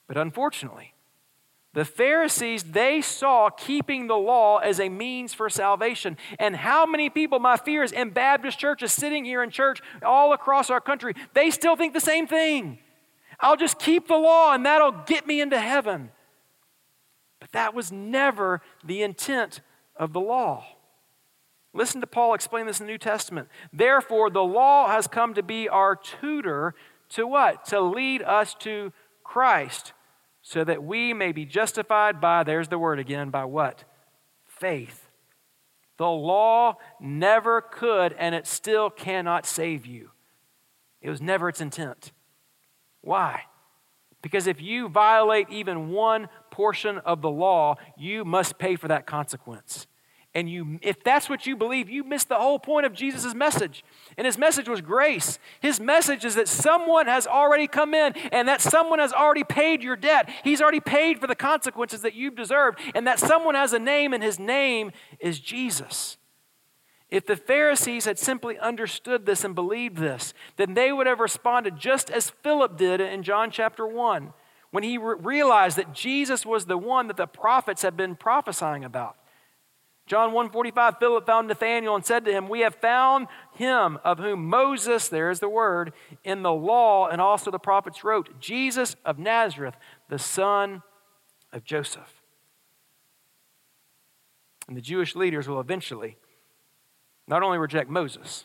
But 0.06 0.16
unfortunately, 0.16 0.91
the 1.74 1.84
Pharisees, 1.86 2.64
they 2.64 3.00
saw 3.00 3.48
keeping 3.48 4.06
the 4.06 4.16
law 4.16 4.58
as 4.58 4.78
a 4.78 4.90
means 4.90 5.32
for 5.32 5.48
salvation. 5.48 6.18
And 6.38 6.54
how 6.54 6.84
many 6.84 7.08
people, 7.08 7.38
my 7.38 7.56
fear 7.56 7.82
is, 7.82 7.92
in 7.92 8.10
Baptist 8.10 8.58
churches 8.58 8.92
sitting 8.92 9.24
here 9.24 9.42
in 9.42 9.50
church 9.50 9.80
all 10.02 10.34
across 10.34 10.68
our 10.68 10.80
country, 10.80 11.14
they 11.32 11.50
still 11.50 11.74
think 11.74 11.94
the 11.94 12.00
same 12.00 12.26
thing. 12.26 12.78
I'll 13.40 13.56
just 13.56 13.78
keep 13.78 14.06
the 14.06 14.16
law 14.16 14.52
and 14.52 14.66
that'll 14.66 14.92
get 15.06 15.26
me 15.26 15.40
into 15.40 15.58
heaven. 15.58 16.10
But 17.40 17.52
that 17.52 17.74
was 17.74 17.90
never 17.90 18.60
the 18.84 19.02
intent 19.02 19.62
of 19.96 20.12
the 20.12 20.20
law. 20.20 20.64
Listen 21.72 22.02
to 22.02 22.06
Paul 22.06 22.34
explain 22.34 22.66
this 22.66 22.80
in 22.80 22.86
the 22.86 22.92
New 22.92 22.98
Testament. 22.98 23.48
Therefore, 23.72 24.28
the 24.28 24.44
law 24.44 24.88
has 24.88 25.06
come 25.06 25.32
to 25.34 25.42
be 25.42 25.70
our 25.70 25.96
tutor 25.96 26.74
to 27.10 27.26
what? 27.26 27.64
To 27.66 27.80
lead 27.80 28.22
us 28.22 28.54
to 28.60 28.92
Christ 29.24 29.94
so 30.42 30.64
that 30.64 30.82
we 30.82 31.14
may 31.14 31.30
be 31.32 31.44
justified 31.44 32.20
by, 32.20 32.42
there's 32.42 32.68
the 32.68 32.78
word 32.78 32.98
again, 32.98 33.30
by 33.30 33.44
what? 33.44 33.84
Faith. 34.44 35.08
The 35.98 36.08
law 36.08 36.78
never 37.00 37.60
could, 37.60 38.12
and 38.14 38.34
it 38.34 38.46
still 38.46 38.90
cannot 38.90 39.46
save 39.46 39.86
you. 39.86 40.10
It 41.00 41.10
was 41.10 41.22
never 41.22 41.48
its 41.48 41.60
intent. 41.60 42.12
Why? 43.00 43.42
Because 44.20 44.46
if 44.46 44.60
you 44.60 44.88
violate 44.88 45.48
even 45.50 45.90
one 45.90 46.28
portion 46.50 46.98
of 46.98 47.22
the 47.22 47.30
law, 47.30 47.76
you 47.96 48.24
must 48.24 48.58
pay 48.58 48.76
for 48.76 48.88
that 48.88 49.06
consequence. 49.06 49.86
And 50.34 50.48
you, 50.48 50.78
if 50.80 51.04
that's 51.04 51.28
what 51.28 51.46
you 51.46 51.56
believe, 51.56 51.90
you 51.90 52.04
miss 52.04 52.24
the 52.24 52.36
whole 52.36 52.58
point 52.58 52.86
of 52.86 52.94
Jesus' 52.94 53.34
message. 53.34 53.84
And 54.16 54.24
his 54.24 54.38
message 54.38 54.66
was 54.66 54.80
grace. 54.80 55.38
His 55.60 55.78
message 55.78 56.24
is 56.24 56.36
that 56.36 56.48
someone 56.48 57.06
has 57.06 57.26
already 57.26 57.66
come 57.66 57.92
in 57.92 58.14
and 58.32 58.48
that 58.48 58.62
someone 58.62 58.98
has 58.98 59.12
already 59.12 59.44
paid 59.44 59.82
your 59.82 59.96
debt. 59.96 60.30
He's 60.42 60.62
already 60.62 60.80
paid 60.80 61.20
for 61.20 61.26
the 61.26 61.34
consequences 61.34 62.00
that 62.00 62.14
you've 62.14 62.34
deserved, 62.34 62.78
and 62.94 63.06
that 63.06 63.18
someone 63.18 63.54
has 63.54 63.74
a 63.74 63.78
name, 63.78 64.14
and 64.14 64.22
his 64.22 64.38
name 64.38 64.92
is 65.20 65.38
Jesus. 65.38 66.16
If 67.10 67.26
the 67.26 67.36
Pharisees 67.36 68.06
had 68.06 68.18
simply 68.18 68.58
understood 68.58 69.26
this 69.26 69.44
and 69.44 69.54
believed 69.54 69.98
this, 69.98 70.32
then 70.56 70.72
they 70.72 70.92
would 70.92 71.06
have 71.06 71.20
responded 71.20 71.76
just 71.76 72.10
as 72.10 72.30
Philip 72.30 72.78
did 72.78 73.02
in 73.02 73.22
John 73.22 73.50
chapter 73.50 73.86
1 73.86 74.32
when 74.70 74.82
he 74.82 74.96
re- 74.96 75.16
realized 75.18 75.76
that 75.76 75.92
Jesus 75.92 76.46
was 76.46 76.64
the 76.64 76.78
one 76.78 77.08
that 77.08 77.18
the 77.18 77.26
prophets 77.26 77.82
had 77.82 77.98
been 77.98 78.16
prophesying 78.16 78.82
about. 78.82 79.16
John 80.12 80.32
1:45 80.32 80.98
Philip 80.98 81.24
found 81.24 81.48
Nathanael 81.48 81.94
and 81.94 82.04
said 82.04 82.26
to 82.26 82.32
him, 82.32 82.50
"We 82.50 82.60
have 82.60 82.74
found 82.74 83.28
him 83.54 83.98
of 84.04 84.18
whom 84.18 84.46
Moses, 84.46 85.08
there 85.08 85.30
is 85.30 85.40
the 85.40 85.48
word, 85.48 85.94
in 86.22 86.42
the 86.42 86.52
law 86.52 87.08
and 87.08 87.18
also 87.18 87.50
the 87.50 87.58
prophets 87.58 88.04
wrote, 88.04 88.38
Jesus 88.38 88.94
of 89.06 89.18
Nazareth, 89.18 89.74
the 90.08 90.18
son 90.18 90.82
of 91.50 91.64
Joseph." 91.64 92.22
And 94.68 94.76
the 94.76 94.82
Jewish 94.82 95.16
leaders 95.16 95.48
will 95.48 95.60
eventually 95.60 96.18
not 97.26 97.42
only 97.42 97.56
reject 97.56 97.88
Moses, 97.88 98.44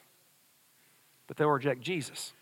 but 1.27 1.36
they'll 1.36 1.49
reject 1.49 1.82
Jesus. 1.82 2.34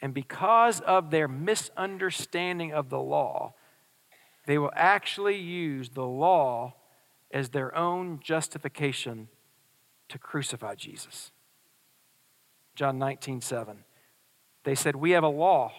And 0.00 0.14
because 0.14 0.80
of 0.80 1.10
their 1.10 1.28
misunderstanding 1.28 2.72
of 2.72 2.88
the 2.88 3.00
law, 3.00 3.52
they 4.46 4.56
will 4.56 4.72
actually 4.74 5.36
use 5.36 5.90
the 5.90 6.06
law 6.06 6.72
as 7.34 7.50
their 7.50 7.76
own 7.76 8.20
justification 8.22 9.28
to 10.08 10.18
crucify 10.18 10.76
Jesus. 10.76 11.32
John 12.76 12.98
19, 12.98 13.40
7. 13.40 13.84
They 14.62 14.76
said, 14.76 14.96
We 14.96 15.10
have 15.10 15.24
a 15.24 15.28
law, 15.28 15.72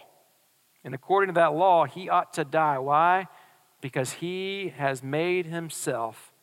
and 0.84 0.94
according 0.94 1.34
to 1.34 1.40
that 1.40 1.56
law, 1.56 1.86
he 1.86 2.10
ought 2.10 2.34
to 2.34 2.44
die. 2.44 2.78
Why? 2.78 3.28
Because 3.82 4.14
he 4.14 4.74
has 4.78 5.02
made 5.02 5.46
himself 5.46 6.34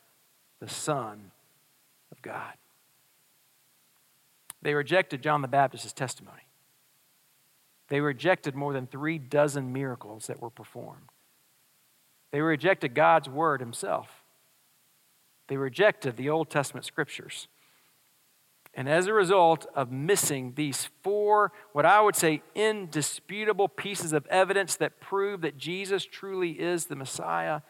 the 0.61 0.69
Son 0.69 1.31
of 2.11 2.23
God. 2.23 2.55
They 4.63 4.75
rejected 4.75 5.23
John 5.23 5.43
the 5.43 5.49
Baptist's 5.49 5.93
testimony. 5.93 6.47
They 7.89 8.01
rejected 8.01 8.55
more 8.55 8.73
than 8.73 8.87
three 8.87 9.19
dozen 9.19 9.73
miracles 9.73 10.27
that 10.29 10.41
were 10.41 10.51
performed. 10.51 11.11
They 12.31 12.41
rejected 12.41 12.95
God's 12.95 13.29
word 13.29 13.61
himself. 13.61 14.22
They 15.49 15.57
rejected 15.57 16.17
the 16.17 16.31
Old 16.31 16.51
Testament 16.51 16.87
scriptures. 16.87 17.49
And 18.75 18.89
as 18.89 19.07
a 19.07 19.13
result 19.13 19.67
of 19.75 19.93
missing 19.93 20.55
these 20.55 20.89
four, 21.03 21.53
what 21.73 21.85
I 21.85 22.01
would 22.01 22.17
say, 22.17 22.43
indisputable 22.55 23.69
pieces 23.69 24.13
of 24.13 24.27
evidence 24.29 24.77
that 24.77 24.99
prove 24.99 25.43
that 25.43 25.59
Jesus 25.59 26.05
truly 26.05 26.53
is 26.53 26.87
the 26.87 26.97
Messiah, 26.97 27.61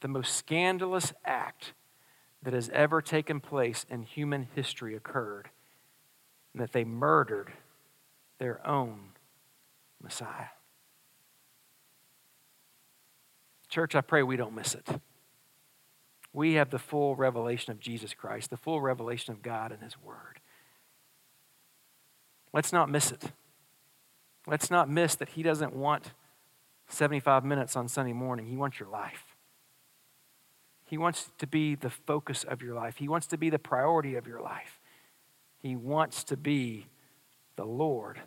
the 0.00 0.08
most 0.08 0.36
scandalous 0.36 1.14
act 1.24 1.72
that 2.42 2.52
has 2.52 2.68
ever 2.70 3.00
taken 3.00 3.40
place 3.40 3.86
in 3.88 4.02
human 4.02 4.48
history 4.54 4.94
occurred, 4.94 5.48
and 6.52 6.62
that 6.62 6.72
they 6.72 6.84
murdered 6.84 7.52
their 8.38 8.66
own 8.66 9.12
Messiah. 10.02 10.48
Church, 13.68 13.94
I 13.94 14.00
pray 14.00 14.22
we 14.22 14.36
don't 14.36 14.54
miss 14.54 14.74
it 14.74 15.00
we 16.32 16.54
have 16.54 16.70
the 16.70 16.78
full 16.78 17.16
revelation 17.16 17.72
of 17.72 17.80
Jesus 17.80 18.14
Christ, 18.14 18.50
the 18.50 18.56
full 18.56 18.80
revelation 18.80 19.32
of 19.32 19.42
God 19.42 19.72
and 19.72 19.82
His 19.82 20.00
Word. 20.00 20.40
Let's 22.52 22.72
not 22.72 22.88
miss 22.88 23.10
it. 23.10 23.32
Let's 24.46 24.70
not 24.70 24.88
miss 24.88 25.14
that 25.16 25.30
He 25.30 25.42
doesn't 25.42 25.74
want 25.74 26.12
75 26.88 27.44
minutes 27.44 27.76
on 27.76 27.88
Sunday 27.88 28.12
morning, 28.12 28.46
He 28.46 28.56
wants 28.56 28.80
your 28.80 28.88
life. 28.88 29.36
He 30.84 30.98
wants 30.98 31.30
to 31.38 31.46
be 31.46 31.76
the 31.76 31.90
focus 31.90 32.42
of 32.44 32.62
your 32.62 32.74
life, 32.74 32.96
He 32.96 33.08
wants 33.08 33.26
to 33.28 33.38
be 33.38 33.50
the 33.50 33.58
priority 33.58 34.16
of 34.16 34.26
your 34.26 34.40
life. 34.40 34.78
He 35.58 35.76
wants 35.76 36.24
to 36.24 36.38
be 36.38 36.86
the 37.56 37.66
Lord 37.66 38.18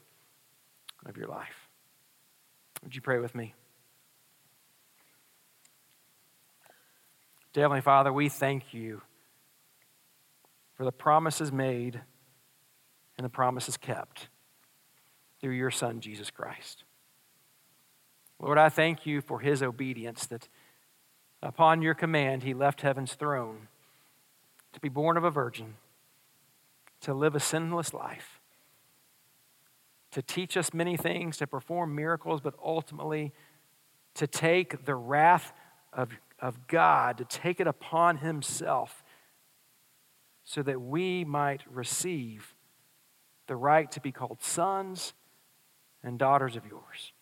of 1.03 1.17
your 1.17 1.27
life. 1.27 1.67
Would 2.83 2.95
you 2.95 3.01
pray 3.01 3.17
with 3.17 3.33
me? 3.33 3.55
Dear 7.53 7.65
Heavenly 7.65 7.81
Father, 7.81 8.11
we 8.11 8.29
thank 8.29 8.73
you 8.73 9.03
for 10.73 10.85
the 10.85 10.91
promises 10.91 11.51
made 11.51 12.01
and 13.15 13.23
the 13.23 13.29
promises 13.29 13.77
kept 13.77 14.27
through 15.39 15.53
your 15.53 15.69
Son, 15.69 15.99
Jesus 15.99 16.31
Christ. 16.31 16.83
Lord, 18.39 18.57
I 18.57 18.69
thank 18.69 19.05
you 19.05 19.21
for 19.21 19.39
his 19.39 19.61
obedience 19.61 20.25
that 20.25 20.47
upon 21.43 21.83
your 21.83 21.93
command 21.93 22.41
he 22.41 22.55
left 22.55 22.81
heaven's 22.81 23.13
throne 23.13 23.67
to 24.71 24.79
be 24.79 24.89
born 24.89 25.15
of 25.15 25.23
a 25.23 25.29
virgin, 25.29 25.75
to 27.01 27.13
live 27.13 27.35
a 27.35 27.39
sinless 27.39 27.93
life, 27.93 28.39
to 30.09 30.23
teach 30.23 30.57
us 30.57 30.73
many 30.73 30.97
things, 30.97 31.37
to 31.37 31.45
perform 31.45 31.93
miracles, 31.93 32.41
but 32.41 32.55
ultimately 32.65 33.31
to 34.15 34.25
take 34.25 34.85
the 34.85 34.95
wrath 34.95 35.53
of, 35.91 36.09
of 36.43 36.67
God, 36.67 37.17
to 37.17 37.25
take 37.25 37.61
it 37.61 37.67
upon 37.67 38.17
Himself, 38.17 39.01
so 40.43 40.61
that 40.61 40.81
we 40.81 41.23
might 41.23 41.61
receive 41.71 42.53
the 43.47 43.55
right 43.55 43.89
to 43.93 44.01
be 44.01 44.11
called 44.11 44.43
sons 44.43 45.13
and 46.03 46.19
daughters 46.19 46.57
of 46.57 46.65
yours. 46.65 47.13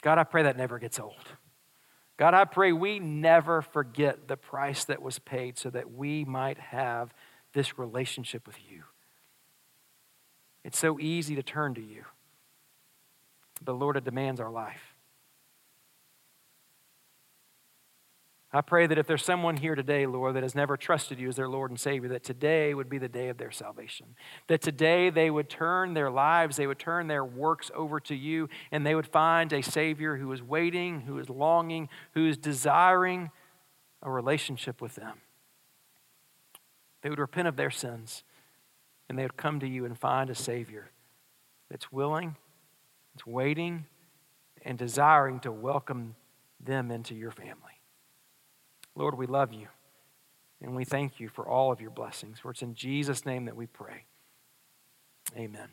God, 0.00 0.16
I 0.16 0.22
pray 0.22 0.44
that 0.44 0.56
never 0.56 0.78
gets 0.78 1.00
old. 1.00 1.26
God, 2.16 2.34
I 2.34 2.44
pray 2.44 2.72
we 2.72 3.00
never 3.00 3.60
forget 3.62 4.28
the 4.28 4.36
price 4.36 4.84
that 4.84 5.02
was 5.02 5.18
paid 5.18 5.58
so 5.58 5.68
that 5.70 5.90
we 5.90 6.24
might 6.24 6.58
have 6.58 7.12
this 7.52 7.78
relationship 7.78 8.46
with 8.46 8.56
you. 8.70 8.84
It's 10.62 10.78
so 10.78 11.00
easy 11.00 11.34
to 11.34 11.42
turn 11.42 11.74
to 11.74 11.82
you, 11.82 12.04
but 13.60 13.72
Lord, 13.72 13.96
it 13.96 14.04
demands 14.04 14.40
our 14.40 14.50
life. 14.50 14.95
I 18.56 18.62
pray 18.62 18.86
that 18.86 18.96
if 18.96 19.06
there's 19.06 19.24
someone 19.24 19.58
here 19.58 19.74
today, 19.74 20.06
Lord, 20.06 20.34
that 20.34 20.42
has 20.42 20.54
never 20.54 20.78
trusted 20.78 21.18
you 21.18 21.28
as 21.28 21.36
their 21.36 21.48
Lord 21.48 21.70
and 21.70 21.78
Savior, 21.78 22.08
that 22.08 22.24
today 22.24 22.72
would 22.72 22.88
be 22.88 22.96
the 22.96 23.08
day 23.08 23.28
of 23.28 23.36
their 23.36 23.50
salvation. 23.50 24.14
That 24.46 24.62
today 24.62 25.10
they 25.10 25.30
would 25.30 25.50
turn 25.50 25.92
their 25.92 26.10
lives, 26.10 26.56
they 26.56 26.66
would 26.66 26.78
turn 26.78 27.06
their 27.06 27.24
works 27.24 27.70
over 27.74 28.00
to 28.00 28.14
you, 28.14 28.48
and 28.72 28.86
they 28.86 28.94
would 28.94 29.06
find 29.06 29.52
a 29.52 29.62
Savior 29.62 30.16
who 30.16 30.32
is 30.32 30.42
waiting, 30.42 31.02
who 31.02 31.18
is 31.18 31.28
longing, 31.28 31.90
who 32.12 32.26
is 32.26 32.38
desiring 32.38 33.30
a 34.02 34.10
relationship 34.10 34.80
with 34.80 34.94
them. 34.94 35.18
They 37.02 37.10
would 37.10 37.18
repent 37.18 37.48
of 37.48 37.56
their 37.56 37.70
sins, 37.70 38.24
and 39.08 39.18
they 39.18 39.22
would 39.22 39.36
come 39.36 39.60
to 39.60 39.68
you 39.68 39.84
and 39.84 39.98
find 39.98 40.30
a 40.30 40.34
Savior 40.34 40.92
that's 41.70 41.92
willing, 41.92 42.36
that's 43.14 43.26
waiting, 43.26 43.84
and 44.62 44.78
desiring 44.78 45.40
to 45.40 45.52
welcome 45.52 46.14
them 46.58 46.90
into 46.90 47.14
your 47.14 47.30
family. 47.30 47.75
Lord, 48.96 49.16
we 49.16 49.26
love 49.26 49.52
you 49.52 49.68
and 50.60 50.74
we 50.74 50.84
thank 50.84 51.20
you 51.20 51.28
for 51.28 51.46
all 51.46 51.70
of 51.70 51.80
your 51.80 51.90
blessings. 51.90 52.38
For 52.38 52.50
it's 52.50 52.62
in 52.62 52.74
Jesus' 52.74 53.24
name 53.24 53.44
that 53.44 53.56
we 53.56 53.66
pray. 53.66 54.06
Amen. 55.36 55.68